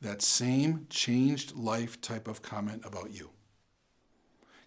that 0.00 0.22
same 0.22 0.86
changed 0.90 1.56
life 1.56 2.00
type 2.00 2.28
of 2.28 2.42
comment 2.42 2.82
about 2.84 3.12
you? 3.12 3.30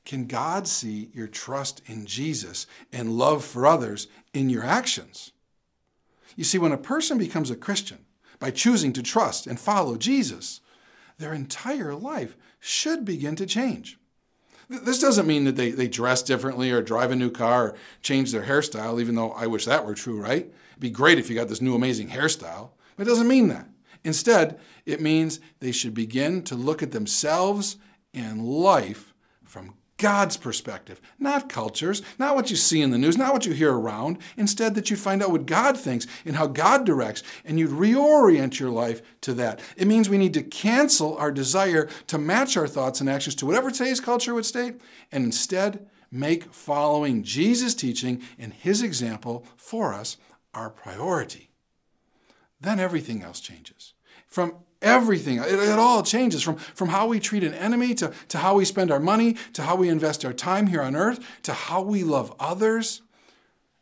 Can 0.03 0.25
God 0.25 0.67
see 0.67 1.09
your 1.13 1.27
trust 1.27 1.81
in 1.85 2.05
Jesus 2.05 2.65
and 2.91 3.17
love 3.17 3.45
for 3.45 3.67
others 3.67 4.07
in 4.33 4.49
your 4.49 4.63
actions? 4.63 5.31
You 6.35 6.43
see, 6.43 6.57
when 6.57 6.71
a 6.71 6.77
person 6.77 7.17
becomes 7.17 7.51
a 7.51 7.55
Christian, 7.55 8.05
by 8.41 8.51
choosing 8.51 8.91
to 8.93 9.03
trust 9.03 9.47
and 9.47 9.59
follow 9.59 9.95
Jesus, 9.95 10.59
their 11.19 11.33
entire 11.33 11.93
life 11.93 12.35
should 12.59 13.05
begin 13.05 13.35
to 13.37 13.45
change. 13.45 13.97
This 14.67 14.99
doesn't 14.99 15.27
mean 15.27 15.43
that 15.43 15.55
they, 15.55 15.71
they 15.71 15.87
dress 15.87 16.23
differently 16.23 16.71
or 16.71 16.81
drive 16.81 17.11
a 17.11 17.15
new 17.15 17.29
car 17.29 17.63
or 17.63 17.75
change 18.01 18.31
their 18.31 18.43
hairstyle, 18.43 18.99
even 18.99 19.15
though 19.15 19.31
I 19.31 19.45
wish 19.45 19.65
that 19.65 19.85
were 19.85 19.93
true, 19.93 20.19
right? 20.19 20.51
It'd 20.71 20.79
be 20.79 20.89
great 20.89 21.19
if 21.19 21.29
you 21.29 21.35
got 21.35 21.49
this 21.49 21.61
new 21.61 21.75
amazing 21.75 22.09
hairstyle. 22.09 22.71
It 22.97 23.05
doesn't 23.05 23.27
mean 23.27 23.47
that. 23.49 23.67
Instead, 24.03 24.59
it 24.85 25.01
means 25.01 25.39
they 25.59 25.71
should 25.71 25.93
begin 25.93 26.43
to 26.43 26.55
look 26.55 26.81
at 26.81 26.91
themselves 26.91 27.77
and 28.13 28.45
life 28.45 29.13
from 29.43 29.75
God's 29.97 30.35
perspective, 30.35 30.99
not 31.19 31.47
culture's, 31.47 32.01
not 32.17 32.35
what 32.35 32.49
you 32.49 32.55
see 32.55 32.81
in 32.81 32.89
the 32.89 32.97
news, 32.97 33.19
not 33.19 33.33
what 33.33 33.45
you 33.45 33.53
hear 33.53 33.71
around. 33.71 34.17
Instead, 34.35 34.73
that 34.73 34.89
you'd 34.89 34.97
find 34.97 35.21
out 35.21 35.29
what 35.29 35.45
God 35.45 35.77
thinks 35.77 36.07
and 36.25 36.35
how 36.35 36.47
God 36.47 36.87
directs, 36.87 37.21
and 37.45 37.59
you'd 37.59 37.69
reorient 37.69 38.59
your 38.59 38.71
life 38.71 39.03
to 39.21 39.35
that. 39.35 39.59
It 39.77 39.87
means 39.87 40.09
we 40.09 40.17
need 40.17 40.33
to 40.33 40.41
cancel 40.41 41.15
our 41.17 41.31
desire 41.31 41.87
to 42.07 42.17
match 42.17 42.57
our 42.57 42.67
thoughts 42.67 42.99
and 42.99 43.07
actions 43.07 43.35
to 43.35 43.45
whatever 43.45 43.69
today's 43.69 43.99
culture 43.99 44.33
would 44.33 44.45
state, 44.45 44.81
and 45.11 45.23
instead 45.23 45.87
make 46.09 46.51
following 46.51 47.21
Jesus' 47.21 47.75
teaching 47.75 48.23
and 48.39 48.53
his 48.53 48.81
example 48.81 49.45
for 49.55 49.93
us 49.93 50.17
our 50.55 50.71
priority. 50.71 51.50
Then 52.61 52.79
everything 52.79 53.23
else 53.23 53.39
changes. 53.39 53.93
From 54.27 54.55
Everything, 54.81 55.37
it, 55.37 55.45
it, 55.45 55.77
all 55.77 56.01
changes 56.01 56.41
from, 56.41 56.55
from 56.55 56.89
how 56.89 57.05
we 57.05 57.19
treat 57.19 57.43
an 57.43 57.53
enemy 57.53 57.93
to, 57.93 58.11
to 58.29 58.39
how 58.39 58.55
we 58.55 58.65
spend 58.65 58.89
our 58.89 58.99
money 58.99 59.35
to 59.53 59.61
how 59.61 59.75
we 59.75 59.89
invest 59.89 60.25
our 60.25 60.33
time 60.33 60.65
here 60.65 60.81
on 60.81 60.95
earth 60.95 61.23
to 61.43 61.53
how 61.53 61.83
we 61.83 62.03
love 62.03 62.33
others. 62.39 63.03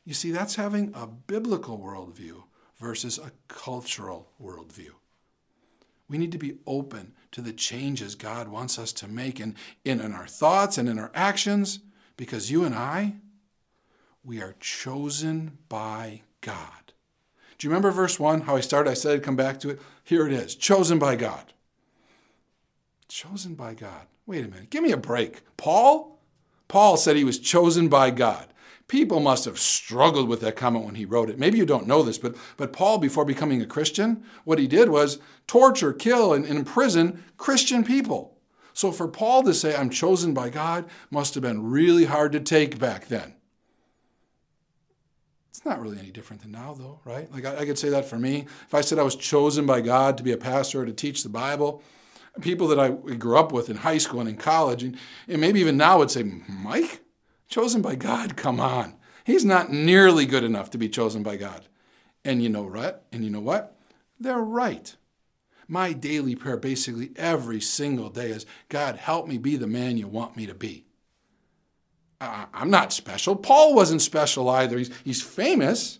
You 0.03 0.13
see, 0.13 0.31
that's 0.31 0.55
having 0.55 0.91
a 0.93 1.07
biblical 1.07 1.79
worldview 1.79 2.43
versus 2.79 3.17
a 3.17 3.31
cultural 3.47 4.29
worldview. 4.41 4.89
We 6.09 6.17
need 6.17 6.33
to 6.33 6.37
be 6.37 6.57
open 6.67 7.13
to 7.31 7.41
the 7.41 7.53
changes 7.53 8.15
God 8.15 8.49
wants 8.49 8.77
us 8.77 8.91
to 8.93 9.07
make 9.07 9.39
in, 9.39 9.55
in, 9.85 10.01
in 10.01 10.13
our 10.13 10.27
thoughts 10.27 10.77
and 10.77 10.89
in 10.89 10.99
our 10.99 11.11
actions 11.15 11.79
because 12.17 12.51
you 12.51 12.65
and 12.65 12.75
I, 12.75 13.13
we 14.21 14.41
are 14.41 14.55
chosen 14.59 15.59
by 15.69 16.23
God. 16.41 16.78
Do 17.59 17.67
you 17.67 17.71
remember 17.71 17.91
verse 17.91 18.17
1? 18.17 18.41
How 18.41 18.55
I 18.55 18.61
started? 18.61 18.89
I 18.89 18.93
said 18.93 19.15
I'd 19.15 19.23
come 19.23 19.35
back 19.35 19.59
to 19.59 19.69
it. 19.69 19.81
Here 20.03 20.25
it 20.25 20.31
is 20.31 20.55
chosen 20.55 20.97
by 20.97 21.17
God. 21.17 21.53
Chosen 23.09 23.53
by 23.53 23.73
God. 23.73 24.07
Wait 24.25 24.45
a 24.45 24.47
minute. 24.47 24.69
Give 24.69 24.81
me 24.81 24.93
a 24.93 24.97
break. 24.97 25.41
Paul? 25.57 26.21
Paul 26.69 26.95
said 26.95 27.17
he 27.17 27.23
was 27.25 27.37
chosen 27.37 27.89
by 27.89 28.11
God. 28.11 28.47
People 28.87 29.19
must 29.19 29.45
have 29.45 29.59
struggled 29.59 30.29
with 30.29 30.39
that 30.41 30.55
comment 30.55 30.85
when 30.85 30.95
he 30.95 31.05
wrote 31.05 31.29
it. 31.29 31.37
Maybe 31.37 31.57
you 31.57 31.65
don't 31.65 31.85
know 31.85 32.01
this, 32.01 32.17
but, 32.17 32.35
but 32.55 32.71
Paul, 32.71 32.97
before 32.97 33.25
becoming 33.25 33.61
a 33.61 33.67
Christian, 33.67 34.23
what 34.45 34.57
he 34.57 34.65
did 34.65 34.89
was 34.89 35.19
torture, 35.45 35.93
kill, 35.93 36.33
and, 36.33 36.45
and 36.45 36.57
imprison 36.57 37.23
Christian 37.37 37.83
people. 37.83 38.37
So 38.73 38.91
for 38.91 39.07
Paul 39.07 39.43
to 39.43 39.53
say, 39.53 39.75
I'm 39.75 39.89
chosen 39.89 40.33
by 40.33 40.49
God, 40.49 40.85
must 41.11 41.33
have 41.33 41.43
been 41.43 41.69
really 41.69 42.05
hard 42.05 42.31
to 42.31 42.39
take 42.39 42.79
back 42.79 43.07
then. 43.07 43.35
It's 45.49 45.65
not 45.65 45.81
really 45.81 45.99
any 45.99 46.11
different 46.11 46.41
than 46.41 46.51
now, 46.51 46.73
though, 46.73 46.99
right? 47.05 47.31
Like 47.31 47.45
I, 47.45 47.57
I 47.57 47.65
could 47.65 47.77
say 47.77 47.89
that 47.89 48.05
for 48.05 48.17
me. 48.17 48.45
If 48.67 48.73
I 48.73 48.81
said 48.81 48.99
I 48.99 49.03
was 49.03 49.15
chosen 49.15 49.65
by 49.65 49.81
God 49.81 50.17
to 50.17 50.23
be 50.23 50.31
a 50.31 50.37
pastor 50.37 50.81
or 50.81 50.85
to 50.85 50.93
teach 50.93 51.23
the 51.23 51.29
Bible, 51.29 51.83
people 52.41 52.67
that 52.67 52.79
I 52.79 52.89
grew 52.89 53.37
up 53.37 53.51
with 53.51 53.69
in 53.69 53.77
high 53.77 53.97
school 53.97 54.19
and 54.19 54.29
in 54.29 54.37
college, 54.37 54.83
and, 54.83 54.97
and 55.27 55.41
maybe 55.41 55.59
even 55.59 55.77
now 55.77 55.97
would 55.97 56.11
say, 56.11 56.23
Mike? 56.23 57.01
Chosen 57.47 57.81
by 57.81 57.95
God, 57.95 58.37
come 58.37 58.59
on. 58.59 58.95
He's 59.23 59.43
not 59.43 59.71
nearly 59.71 60.25
good 60.25 60.43
enough 60.43 60.69
to 60.71 60.77
be 60.77 60.87
chosen 60.87 61.23
by 61.23 61.35
God. 61.35 61.65
And 62.23 62.43
you 62.43 62.49
know 62.49 62.63
what? 62.63 63.05
And 63.11 63.23
you 63.23 63.29
know 63.29 63.39
what? 63.39 63.75
They're 64.19 64.37
right. 64.37 64.95
My 65.67 65.93
daily 65.93 66.35
prayer 66.35 66.57
basically 66.57 67.11
every 67.15 67.61
single 67.61 68.09
day 68.09 68.29
is 68.29 68.45
God, 68.69 68.97
help 68.97 69.27
me 69.27 69.37
be 69.37 69.55
the 69.55 69.67
man 69.67 69.97
you 69.97 70.07
want 70.07 70.35
me 70.35 70.45
to 70.45 70.53
be. 70.53 70.85
I'm 72.21 72.69
not 72.69 72.91
special. 72.91 73.35
Paul 73.35 73.73
wasn't 73.73 74.01
special 74.01 74.49
either. 74.49 74.77
He's, 74.77 74.91
he's 75.05 75.21
famous, 75.21 75.99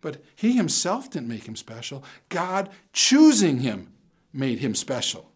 but 0.00 0.22
he 0.34 0.52
himself 0.52 1.10
didn't 1.10 1.28
make 1.28 1.46
him 1.46 1.56
special. 1.56 2.02
God 2.30 2.70
choosing 2.92 3.60
him 3.60 3.92
made 4.32 4.60
him 4.60 4.74
special. 4.74 5.30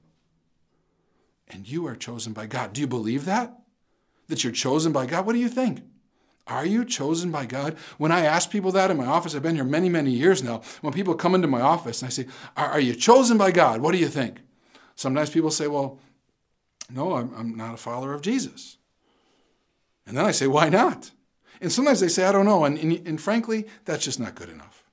And 1.48 1.68
you 1.68 1.86
are 1.86 1.94
chosen 1.94 2.32
by 2.32 2.46
God. 2.46 2.72
Do 2.72 2.80
you 2.80 2.86
believe 2.86 3.26
that? 3.26 3.56
that 4.28 4.44
you're 4.44 4.52
chosen 4.52 4.92
by 4.92 5.06
God? 5.06 5.26
What 5.26 5.32
do 5.32 5.38
you 5.38 5.48
think? 5.48 5.82
Are 6.46 6.66
you 6.66 6.84
chosen 6.84 7.30
by 7.30 7.46
God? 7.46 7.76
When 7.98 8.12
I 8.12 8.24
ask 8.24 8.50
people 8.50 8.70
that 8.72 8.90
in 8.90 8.96
my 8.96 9.06
office, 9.06 9.34
I've 9.34 9.42
been 9.42 9.56
here 9.56 9.64
many, 9.64 9.88
many 9.88 10.10
years 10.10 10.42
now. 10.42 10.62
When 10.80 10.92
people 10.92 11.14
come 11.14 11.34
into 11.34 11.48
my 11.48 11.60
office 11.60 12.02
and 12.02 12.06
I 12.06 12.10
say, 12.10 12.26
Are, 12.56 12.68
are 12.68 12.80
you 12.80 12.94
chosen 12.94 13.36
by 13.36 13.50
God? 13.50 13.80
What 13.80 13.92
do 13.92 13.98
you 13.98 14.08
think? 14.08 14.40
Sometimes 14.94 15.30
people 15.30 15.50
say, 15.50 15.66
Well, 15.66 15.98
no, 16.88 17.14
I'm, 17.14 17.34
I'm 17.36 17.56
not 17.56 17.74
a 17.74 17.78
follower 17.78 18.14
of 18.14 18.22
Jesus. 18.22 18.78
And 20.06 20.16
then 20.16 20.24
I 20.24 20.30
say, 20.30 20.46
Why 20.46 20.68
not? 20.68 21.10
And 21.60 21.72
sometimes 21.72 22.00
they 22.00 22.08
say, 22.08 22.24
I 22.24 22.32
don't 22.32 22.44
know. 22.44 22.64
And, 22.64 22.78
and, 22.78 23.06
and 23.06 23.20
frankly, 23.20 23.66
that's 23.84 24.04
just 24.04 24.20
not 24.20 24.34
good 24.34 24.50
enough. 24.50 24.84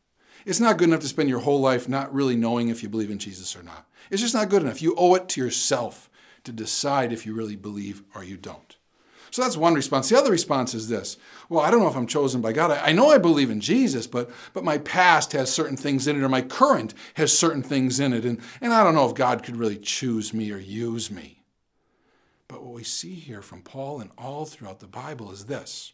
It's 0.45 0.59
not 0.59 0.77
good 0.77 0.87
enough 0.89 1.01
to 1.01 1.07
spend 1.07 1.29
your 1.29 1.39
whole 1.39 1.59
life 1.59 1.87
not 1.87 2.13
really 2.13 2.35
knowing 2.35 2.69
if 2.69 2.83
you 2.83 2.89
believe 2.89 3.11
in 3.11 3.19
Jesus 3.19 3.55
or 3.55 3.63
not. 3.63 3.87
It's 4.09 4.21
just 4.21 4.33
not 4.33 4.49
good 4.49 4.61
enough. 4.61 4.81
You 4.81 4.95
owe 4.97 5.15
it 5.15 5.29
to 5.29 5.41
yourself 5.41 6.09
to 6.43 6.51
decide 6.51 7.13
if 7.13 7.25
you 7.25 7.33
really 7.33 7.55
believe 7.55 8.03
or 8.15 8.23
you 8.23 8.37
don't. 8.37 8.75
So 9.31 9.41
that's 9.41 9.57
one 9.57 9.73
response. 9.73 10.09
The 10.09 10.17
other 10.17 10.29
response 10.29 10.73
is 10.73 10.89
this 10.89 11.17
Well, 11.49 11.61
I 11.61 11.71
don't 11.71 11.79
know 11.79 11.87
if 11.87 11.95
I'm 11.95 12.07
chosen 12.07 12.41
by 12.41 12.53
God. 12.53 12.71
I, 12.71 12.91
know 12.91 13.09
I 13.09 13.17
believe 13.17 13.49
in 13.49 13.61
Jesus, 13.61 14.05
but, 14.05 14.29
but 14.53 14.63
my 14.63 14.77
past 14.79 15.31
has 15.31 15.51
certain 15.51 15.77
things 15.77 16.07
in 16.07 16.15
it, 16.15 16.23
or 16.23 16.29
my 16.29 16.41
current 16.41 16.93
has 17.15 17.35
certain 17.35 17.63
things 17.63 17.99
in 17.99 18.13
it. 18.13 18.25
And, 18.25 18.39
and 18.61 18.73
I 18.73 18.83
don't 18.83 18.93
know 18.93 19.09
if 19.09 19.15
God 19.15 19.43
could 19.43 19.57
really 19.57 19.77
choose 19.77 20.33
me 20.33 20.51
or 20.51 20.59
use 20.59 21.09
me. 21.09 21.42
But 22.53 22.63
what 22.63 22.75
we 22.75 22.83
see 22.83 23.15
here 23.15 23.41
from 23.41 23.63
Paul 23.63 23.99
and 23.99 24.11
all 24.15 24.45
throughout 24.45 24.79
the 24.79 24.85
Bible 24.85 25.31
is 25.31 25.45
this 25.45 25.93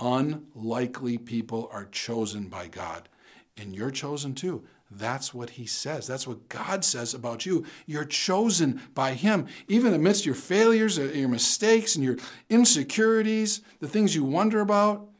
unlikely 0.00 1.16
people 1.18 1.70
are 1.72 1.84
chosen 1.84 2.48
by 2.48 2.66
God. 2.66 3.08
And 3.56 3.72
you're 3.72 3.92
chosen 3.92 4.34
too. 4.34 4.64
That's 4.90 5.32
what 5.32 5.50
he 5.50 5.66
says. 5.66 6.08
That's 6.08 6.26
what 6.26 6.48
God 6.48 6.84
says 6.84 7.14
about 7.14 7.46
you. 7.46 7.64
You're 7.86 8.04
chosen 8.04 8.82
by 8.92 9.12
him. 9.12 9.46
Even 9.68 9.94
amidst 9.94 10.26
your 10.26 10.34
failures, 10.34 10.98
uh, 10.98 11.02
your 11.02 11.28
mistakes, 11.28 11.94
and 11.94 12.04
your 12.04 12.16
insecurities, 12.50 13.60
the 13.78 13.86
things 13.86 14.16
you 14.16 14.24
wonder 14.24 14.62
about, 14.62 15.10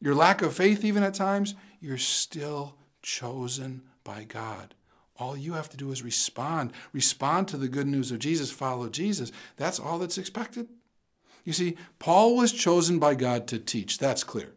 your 0.00 0.14
lack 0.14 0.40
of 0.40 0.54
faith, 0.54 0.86
even 0.86 1.02
at 1.02 1.12
times, 1.12 1.54
you're 1.82 1.98
still 1.98 2.76
chosen 3.02 3.82
by 4.04 4.24
God. 4.24 4.74
All 5.18 5.36
you 5.36 5.54
have 5.54 5.70
to 5.70 5.76
do 5.76 5.90
is 5.92 6.02
respond. 6.02 6.72
Respond 6.92 7.48
to 7.48 7.56
the 7.56 7.68
good 7.68 7.86
news 7.86 8.10
of 8.12 8.18
Jesus. 8.18 8.50
Follow 8.50 8.88
Jesus. 8.88 9.32
That's 9.56 9.80
all 9.80 9.98
that's 9.98 10.18
expected. 10.18 10.68
You 11.44 11.52
see, 11.52 11.76
Paul 11.98 12.36
was 12.36 12.52
chosen 12.52 12.98
by 12.98 13.14
God 13.14 13.46
to 13.48 13.58
teach. 13.58 13.98
That's 13.98 14.24
clear. 14.24 14.52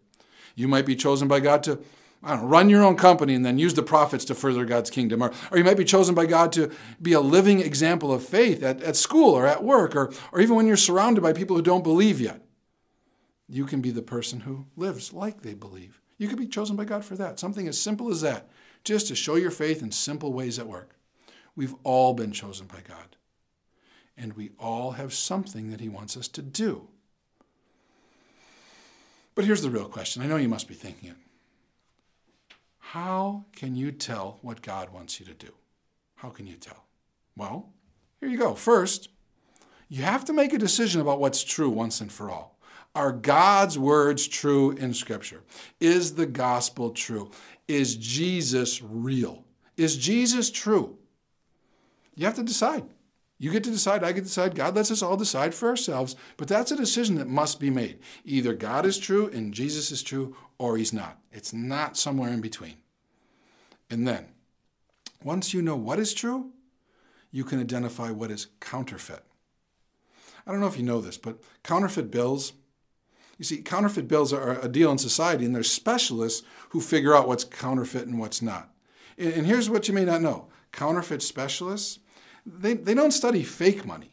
You 0.56 0.68
might 0.68 0.86
be 0.86 0.96
chosen 0.96 1.28
by 1.28 1.40
God 1.40 1.64
to 1.64 1.80
I 2.22 2.32
don't 2.32 2.42
know, 2.42 2.48
run 2.48 2.70
your 2.70 2.84
own 2.84 2.98
company 2.98 3.34
and 3.34 3.46
then 3.46 3.58
use 3.58 3.76
the 3.76 3.84
profits 3.84 4.26
to 4.26 4.36
further 4.36 4.66
God's 4.66 4.90
kingdom. 4.90 5.24
Or, 5.24 5.32
or 5.52 5.58
you 5.58 5.64
might 5.64 5.78
be 5.78 5.86
chosen 5.86 6.16
by 6.16 6.26
God 6.26 6.52
to 6.54 6.70
be 7.02 7.14
a 7.14 7.22
living 7.22 7.62
example 7.62 8.14
of 8.14 8.26
faith 8.26 8.62
at, 8.62 8.84
at 8.84 8.98
school 8.98 9.34
or 9.34 9.48
at 9.48 9.64
work 9.64 9.96
or, 9.96 10.12
or 10.34 10.42
even 10.42 10.56
when 10.56 10.68
you're 10.68 10.76
surrounded 10.76 11.22
by 11.22 11.32
people 11.32 11.56
who 11.56 11.62
don't 11.62 11.84
believe 11.84 12.20
yet. 12.20 12.42
You 13.48 13.66
can 13.66 13.80
be 13.82 13.92
the 13.92 14.02
person 14.02 14.42
who 14.42 14.66
lives 14.76 15.14
like 15.14 15.42
they 15.42 15.54
believe. 15.54 16.02
You 16.18 16.28
could 16.28 16.38
be 16.38 16.48
chosen 16.48 16.76
by 16.76 16.84
God 16.84 17.06
for 17.06 17.16
that. 17.16 17.40
Something 17.40 17.68
as 17.68 17.80
simple 17.80 18.12
as 18.12 18.22
that, 18.22 18.50
just 18.84 19.08
to 19.08 19.16
show 19.16 19.36
your 19.36 19.52
faith 19.52 19.82
in 19.82 19.92
simple 19.92 20.34
ways 20.34 20.60
at 20.60 20.68
work. 20.68 20.96
We've 21.56 21.76
all 21.84 22.14
been 22.14 22.32
chosen 22.32 22.68
by 22.68 22.80
God. 22.88 23.16
And 24.18 24.34
we 24.34 24.52
all 24.60 24.92
have 24.92 25.14
something 25.14 25.72
that 25.72 25.80
He 25.80 25.90
wants 25.90 26.18
us 26.18 26.28
to 26.30 26.42
do. 26.42 26.88
But 29.36 29.46
here's 29.46 29.62
the 29.62 29.70
real 29.70 29.86
question. 29.86 30.22
I 30.22 30.28
know 30.28 30.36
you 30.36 30.50
must 30.50 30.68
be 30.68 30.74
thinking 30.74 31.10
it. 31.10 31.16
How 32.80 33.46
can 33.56 33.76
you 33.76 33.92
tell 33.92 34.40
what 34.42 34.62
God 34.62 34.90
wants 34.90 35.20
you 35.20 35.26
to 35.28 35.34
do? 35.34 35.54
How 36.16 36.30
can 36.30 36.48
you 36.48 36.56
tell? 36.56 36.86
Well, 37.38 37.70
here 38.20 38.30
you 38.30 38.38
go. 38.38 38.56
First, 38.56 39.10
you 39.88 40.04
have 40.04 40.26
to 40.26 40.34
make 40.34 40.54
a 40.54 40.58
decision 40.58 41.00
about 41.00 41.20
what's 41.20 41.44
true 41.44 41.70
once 41.70 42.02
and 42.02 42.12
for 42.12 42.30
all. 42.30 42.59
Are 43.00 43.14
God's 43.14 43.80
words 43.80 44.28
true 44.28 44.72
in 44.72 44.94
Scripture? 44.94 45.42
Is 45.80 46.16
the 46.16 46.26
gospel 46.26 46.90
true? 46.90 47.32
Is 47.66 47.96
Jesus 47.96 48.82
real? 48.82 49.46
Is 49.78 49.96
Jesus 49.96 50.52
true? 50.52 50.98
You 52.16 52.26
have 52.26 52.36
to 52.36 52.44
decide. 52.44 52.84
You 53.38 53.52
get 53.52 53.64
to 53.64 53.72
decide, 53.72 54.04
I 54.04 54.12
get 54.12 54.24
to 54.24 54.28
decide. 54.28 54.54
God 54.54 54.76
lets 54.76 54.92
us 54.92 55.02
all 55.02 55.16
decide 55.16 55.56
for 55.56 55.70
ourselves, 55.70 56.18
but 56.36 56.50
that's 56.50 56.74
a 56.74 56.76
decision 56.76 57.16
that 57.16 57.30
must 57.30 57.58
be 57.58 57.70
made. 57.70 58.00
Either 58.26 58.54
God 58.54 58.86
is 58.86 58.98
true 58.98 59.28
and 59.28 59.54
Jesus 59.54 59.92
is 59.92 60.04
true, 60.04 60.36
or 60.58 60.76
he's 60.76 60.92
not. 60.92 61.22
It's 61.32 61.54
not 61.54 61.96
somewhere 61.96 62.34
in 62.34 62.42
between. 62.42 62.76
And 63.90 64.06
then, 64.06 64.26
once 65.24 65.54
you 65.54 65.62
know 65.62 65.78
what 65.78 66.00
is 66.00 66.14
true, 66.14 66.52
you 67.32 67.46
can 67.46 67.62
identify 67.62 68.12
what 68.12 68.30
is 68.30 68.48
counterfeit. 68.60 69.24
I 70.46 70.52
don't 70.52 70.60
know 70.60 70.68
if 70.68 70.78
you 70.78 70.84
know 70.84 71.00
this, 71.00 71.18
but 71.18 71.40
counterfeit 71.64 72.12
bills, 72.12 72.52
you 73.40 73.46
see, 73.46 73.62
counterfeit 73.62 74.08
bills 74.08 74.32
are 74.32 74.60
a 74.60 74.68
deal 74.68 74.92
in 74.92 75.00
society, 75.00 75.46
and 75.46 75.56
there's 75.56 75.72
specialists 75.72 76.46
who 76.70 76.82
figure 76.82 77.16
out 77.16 77.28
what's 77.28 77.46
counterfeit 77.46 78.06
and 78.06 78.20
what's 78.20 78.42
not. 78.42 78.70
And 79.18 79.48
here's 79.48 79.70
what 79.70 79.88
you 79.88 79.94
may 79.94 80.06
not 80.06 80.22
know 80.22 80.50
counterfeit 80.72 81.24
specialists, 81.24 82.00
they, 82.46 82.76
they 82.76 82.94
don't 82.94 83.12
study 83.12 83.44
fake 83.44 83.86
money. 83.86 84.12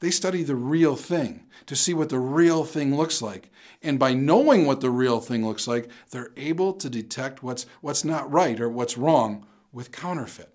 They 0.00 0.10
study 0.10 0.44
the 0.44 0.54
real 0.54 0.94
thing 0.94 1.46
to 1.66 1.74
see 1.74 1.92
what 1.92 2.08
the 2.08 2.20
real 2.20 2.64
thing 2.64 2.96
looks 2.96 3.20
like. 3.20 3.50
And 3.82 3.98
by 3.98 4.14
knowing 4.14 4.64
what 4.64 4.80
the 4.80 4.90
real 4.90 5.18
thing 5.18 5.44
looks 5.44 5.66
like, 5.66 5.88
they're 6.10 6.30
able 6.36 6.72
to 6.74 6.88
detect 6.88 7.42
what's, 7.42 7.66
what's 7.80 8.04
not 8.04 8.30
right 8.30 8.60
or 8.60 8.68
what's 8.68 8.96
wrong 8.96 9.44
with 9.72 9.90
counterfeit. 9.90 10.54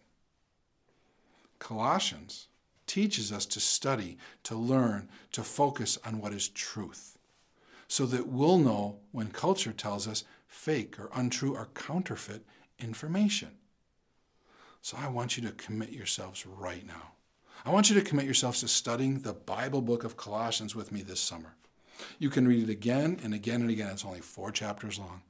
Colossians 1.59 2.47
teaches 2.87 3.31
us 3.31 3.45
to 3.47 3.59
study, 3.59 4.17
to 4.43 4.55
learn, 4.55 5.09
to 5.31 5.43
focus 5.43 5.97
on 6.05 6.19
what 6.19 6.33
is 6.33 6.47
truth, 6.47 7.12
so 7.87 8.05
that 8.07 8.27
we'll 8.27 8.57
know 8.57 8.97
when 9.11 9.29
culture 9.29 9.73
tells 9.73 10.07
us 10.07 10.23
fake 10.47 10.99
or 10.99 11.09
untrue 11.13 11.55
or 11.55 11.69
counterfeit 11.73 12.45
information. 12.79 13.51
So 14.81 14.97
I 14.99 15.07
want 15.07 15.37
you 15.37 15.43
to 15.47 15.53
commit 15.53 15.91
yourselves 15.91 16.45
right 16.45 16.85
now 16.85 17.13
I 17.65 17.69
want 17.69 17.89
you 17.89 17.95
to 17.95 18.01
commit 18.01 18.25
yourselves 18.25 18.59
to 18.59 18.67
studying 18.67 19.19
the 19.19 19.33
Bible 19.33 19.81
book 19.81 20.03
of 20.03 20.17
Colossians 20.17 20.75
with 20.75 20.91
me 20.91 21.01
this 21.01 21.21
summer. 21.21 21.55
You 22.19 22.29
can 22.29 22.45
read 22.45 22.63
it 22.63 22.71
again 22.71 23.19
and 23.23 23.33
again 23.33 23.61
and 23.61 23.69
again. 23.69 23.91
It's 23.91 24.03
only 24.03 24.19
four 24.19 24.51
chapters 24.51 24.99
long. 24.99 25.21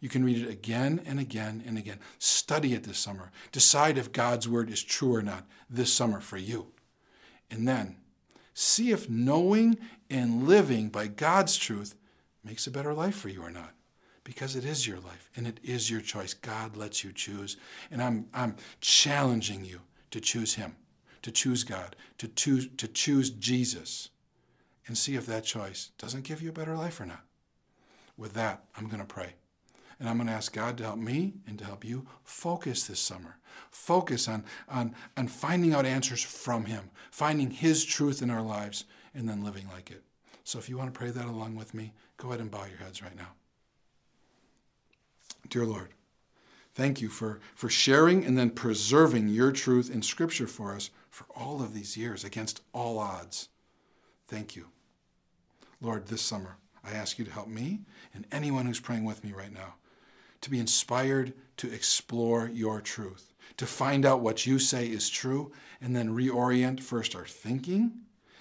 You 0.00 0.08
can 0.08 0.24
read 0.24 0.42
it 0.42 0.50
again 0.50 1.00
and 1.06 1.20
again 1.20 1.62
and 1.64 1.78
again. 1.78 2.00
Study 2.18 2.74
it 2.74 2.82
this 2.82 2.98
summer. 2.98 3.30
Decide 3.52 3.96
if 3.96 4.12
God's 4.12 4.48
word 4.48 4.70
is 4.70 4.82
true 4.82 5.14
or 5.14 5.22
not 5.22 5.46
this 5.70 5.92
summer 5.92 6.20
for 6.20 6.36
you. 6.36 6.68
And 7.48 7.66
then 7.68 7.96
see 8.58 8.90
if 8.90 9.08
knowing 9.08 9.78
and 10.10 10.48
living 10.48 10.88
by 10.88 11.06
God's 11.06 11.56
truth 11.56 11.94
makes 12.42 12.66
a 12.66 12.72
better 12.72 12.92
life 12.92 13.14
for 13.14 13.28
you 13.28 13.42
or 13.42 13.50
not. 13.50 13.72
Because 14.24 14.56
it 14.56 14.64
is 14.64 14.86
your 14.86 14.98
life 14.98 15.30
and 15.36 15.46
it 15.46 15.60
is 15.62 15.90
your 15.90 16.00
choice. 16.00 16.34
God 16.34 16.76
lets 16.76 17.04
you 17.04 17.12
choose. 17.12 17.56
And 17.90 18.02
I'm, 18.02 18.26
I'm 18.34 18.56
challenging 18.80 19.64
you 19.64 19.80
to 20.10 20.20
choose 20.20 20.54
Him, 20.54 20.76
to 21.22 21.30
choose 21.30 21.62
God, 21.62 21.94
to 22.18 22.26
choose, 22.28 22.68
to 22.78 22.88
choose 22.88 23.30
Jesus, 23.30 24.10
and 24.86 24.98
see 24.98 25.14
if 25.14 25.24
that 25.26 25.44
choice 25.44 25.92
doesn't 25.96 26.24
give 26.24 26.42
you 26.42 26.50
a 26.50 26.52
better 26.52 26.76
life 26.76 27.00
or 27.00 27.06
not. 27.06 27.22
With 28.16 28.34
that, 28.34 28.64
I'm 28.76 28.88
going 28.88 29.00
to 29.00 29.06
pray. 29.06 29.34
And 30.00 30.08
I'm 30.08 30.16
going 30.16 30.28
to 30.28 30.32
ask 30.32 30.52
God 30.52 30.78
to 30.78 30.84
help 30.84 30.98
me 30.98 31.34
and 31.46 31.58
to 31.58 31.64
help 31.64 31.84
you 31.84 32.06
focus 32.22 32.86
this 32.86 33.00
summer. 33.00 33.36
Focus 33.70 34.28
on, 34.28 34.44
on, 34.68 34.94
on 35.16 35.26
finding 35.26 35.74
out 35.74 35.84
answers 35.84 36.22
from 36.22 36.66
Him, 36.66 36.90
finding 37.10 37.50
His 37.50 37.84
truth 37.84 38.22
in 38.22 38.30
our 38.30 38.42
lives, 38.42 38.84
and 39.14 39.28
then 39.28 39.44
living 39.44 39.66
like 39.72 39.90
it. 39.90 40.02
So 40.44 40.58
if 40.58 40.68
you 40.68 40.78
want 40.78 40.92
to 40.92 40.98
pray 40.98 41.10
that 41.10 41.26
along 41.26 41.56
with 41.56 41.74
me, 41.74 41.92
go 42.16 42.28
ahead 42.28 42.40
and 42.40 42.50
bow 42.50 42.64
your 42.64 42.78
heads 42.78 43.02
right 43.02 43.16
now. 43.16 43.32
Dear 45.48 45.66
Lord, 45.66 45.88
thank 46.74 47.00
you 47.00 47.08
for, 47.08 47.40
for 47.54 47.68
sharing 47.68 48.24
and 48.24 48.38
then 48.38 48.50
preserving 48.50 49.28
your 49.28 49.50
truth 49.50 49.90
in 49.92 50.02
Scripture 50.02 50.46
for 50.46 50.74
us 50.74 50.90
for 51.10 51.26
all 51.34 51.60
of 51.60 51.74
these 51.74 51.96
years 51.96 52.22
against 52.22 52.62
all 52.72 52.98
odds. 52.98 53.48
Thank 54.28 54.54
you. 54.54 54.66
Lord, 55.80 56.06
this 56.06 56.22
summer, 56.22 56.56
I 56.84 56.92
ask 56.92 57.18
you 57.18 57.24
to 57.24 57.32
help 57.32 57.48
me 57.48 57.80
and 58.14 58.26
anyone 58.30 58.66
who's 58.66 58.80
praying 58.80 59.04
with 59.04 59.24
me 59.24 59.32
right 59.32 59.52
now 59.52 59.74
to 60.40 60.50
be 60.50 60.58
inspired 60.58 61.32
to 61.58 61.72
explore 61.72 62.48
your 62.48 62.80
truth, 62.80 63.34
to 63.56 63.66
find 63.66 64.06
out 64.06 64.20
what 64.20 64.46
you 64.46 64.58
say 64.58 64.86
is 64.86 65.10
true, 65.10 65.52
and 65.80 65.94
then 65.94 66.14
reorient 66.14 66.80
first 66.80 67.14
our 67.14 67.26
thinking 67.26 67.92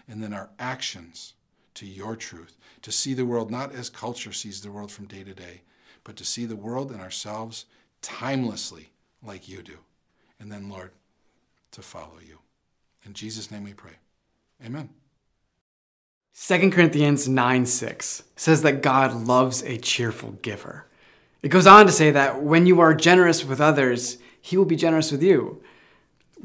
and 0.07 0.21
then 0.21 0.33
our 0.33 0.49
actions 0.59 1.33
to 1.73 1.85
your 1.85 2.15
truth, 2.15 2.57
to 2.81 2.91
see 2.91 3.13
the 3.13 3.25
world 3.25 3.51
not 3.51 3.73
as 3.73 3.89
culture 3.89 4.33
sees 4.33 4.61
the 4.61 4.71
world 4.71 4.91
from 4.91 5.05
day 5.05 5.23
to 5.23 5.33
day, 5.33 5.61
but 6.03 6.15
to 6.15 6.25
see 6.25 6.45
the 6.45 6.55
world 6.55 6.91
and 6.91 7.01
ourselves 7.01 7.65
timelessly 8.01 8.89
like 9.21 9.47
you 9.49 9.61
do. 9.61 9.77
And 10.39 10.51
then, 10.51 10.69
Lord, 10.69 10.91
to 11.71 11.81
follow 11.81 12.19
you. 12.25 12.39
In 13.05 13.13
Jesus' 13.13 13.51
name 13.51 13.63
we 13.63 13.73
pray. 13.73 13.93
Amen. 14.65 14.89
2 16.39 16.69
Corinthians 16.71 17.27
9 17.27 17.65
6 17.65 18.23
says 18.35 18.61
that 18.61 18.81
God 18.81 19.27
loves 19.27 19.63
a 19.63 19.77
cheerful 19.77 20.31
giver. 20.31 20.86
It 21.47 21.51
goes 21.51 21.65
on 21.65 21.85
to 21.85 21.93
say 21.93 22.11
that 22.11 22.43
when 22.43 22.65
you 22.65 22.81
are 22.81 22.93
generous 22.93 23.45
with 23.45 23.61
others, 23.61 24.17
He 24.41 24.57
will 24.57 24.65
be 24.65 24.75
generous 24.75 25.13
with 25.13 25.23
you. 25.23 25.63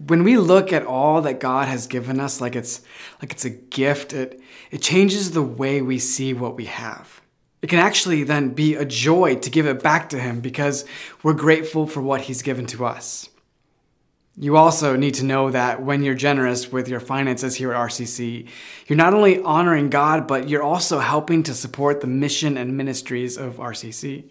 When 0.07 0.23
we 0.23 0.37
look 0.37 0.73
at 0.73 0.87
all 0.87 1.23
that 1.23 1.41
God 1.41 1.67
has 1.67 1.89
given 1.89 2.21
us 2.21 2.41
like 2.41 2.55
it's 2.55 2.83
like 3.21 3.33
it's 3.33 3.45
a 3.45 3.51
gift, 3.51 4.13
it, 4.13 4.41
it 4.71 4.81
changes 4.81 5.33
the 5.33 5.43
way 5.43 5.83
we 5.83 5.99
see 5.99 6.33
what 6.33 6.55
we 6.55 6.67
have. 6.67 7.21
It 7.63 7.67
can 7.69 7.81
actually 7.81 8.23
then 8.23 8.51
be 8.51 8.77
a 8.77 8.85
joy 8.85 9.35
to 9.35 9.51
give 9.51 9.67
it 9.67 9.83
back 9.83 10.09
to 10.11 10.21
Him 10.21 10.39
because 10.39 10.85
we're 11.25 11.33
grateful 11.33 11.89
for 11.89 12.01
what 12.01 12.21
He's 12.21 12.43
given 12.43 12.67
to 12.67 12.85
us. 12.85 13.29
You 14.37 14.57
also 14.57 14.95
need 14.95 15.15
to 15.15 15.25
know 15.25 15.51
that 15.51 15.83
when 15.83 16.05
you're 16.05 16.15
generous 16.15 16.71
with 16.71 16.87
your 16.87 17.01
finances 17.01 17.57
here 17.57 17.73
at 17.73 17.89
RCC, 17.89 18.47
you're 18.87 18.97
not 18.97 19.15
only 19.15 19.43
honoring 19.43 19.91
God, 19.91 20.29
but 20.29 20.49
you're 20.49 20.63
also 20.63 21.01
helping 21.01 21.43
to 21.43 21.55
support 21.55 22.03
the 22.03 22.07
mission 22.07 22.57
and 22.57 22.77
ministries 22.77 23.37
of 23.37 23.57
RCC. 23.57 24.31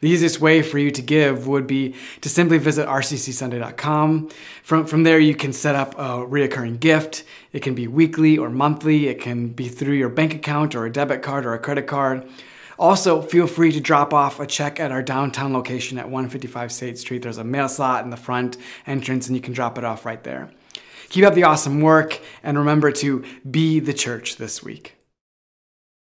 The 0.00 0.08
easiest 0.08 0.40
way 0.40 0.62
for 0.62 0.78
you 0.78 0.90
to 0.90 1.02
give 1.02 1.46
would 1.46 1.66
be 1.66 1.94
to 2.22 2.28
simply 2.30 2.56
visit 2.56 2.88
rccsunday.com. 2.88 4.30
From, 4.62 4.86
from 4.86 5.02
there, 5.02 5.18
you 5.18 5.34
can 5.34 5.52
set 5.52 5.74
up 5.74 5.94
a 5.94 6.26
reoccurring 6.26 6.80
gift. 6.80 7.24
It 7.52 7.60
can 7.60 7.74
be 7.74 7.86
weekly 7.86 8.38
or 8.38 8.48
monthly. 8.48 9.08
It 9.08 9.20
can 9.20 9.48
be 9.48 9.68
through 9.68 9.94
your 9.94 10.08
bank 10.08 10.34
account 10.34 10.74
or 10.74 10.86
a 10.86 10.92
debit 10.92 11.22
card 11.22 11.44
or 11.44 11.52
a 11.52 11.58
credit 11.58 11.86
card. 11.86 12.26
Also, 12.78 13.20
feel 13.20 13.46
free 13.46 13.70
to 13.72 13.80
drop 13.80 14.14
off 14.14 14.40
a 14.40 14.46
check 14.46 14.80
at 14.80 14.90
our 14.90 15.02
downtown 15.02 15.52
location 15.52 15.98
at 15.98 16.06
155 16.06 16.72
State 16.72 16.98
Street. 16.98 17.20
There's 17.20 17.36
a 17.36 17.44
mail 17.44 17.68
slot 17.68 18.04
in 18.04 18.10
the 18.10 18.16
front 18.16 18.56
entrance, 18.86 19.26
and 19.26 19.36
you 19.36 19.42
can 19.42 19.52
drop 19.52 19.76
it 19.76 19.84
off 19.84 20.06
right 20.06 20.24
there. 20.24 20.50
Keep 21.10 21.26
up 21.26 21.34
the 21.34 21.44
awesome 21.44 21.82
work, 21.82 22.18
and 22.42 22.56
remember 22.56 22.90
to 22.92 23.22
be 23.50 23.80
the 23.80 23.92
church 23.92 24.36
this 24.36 24.62
week. 24.62 24.99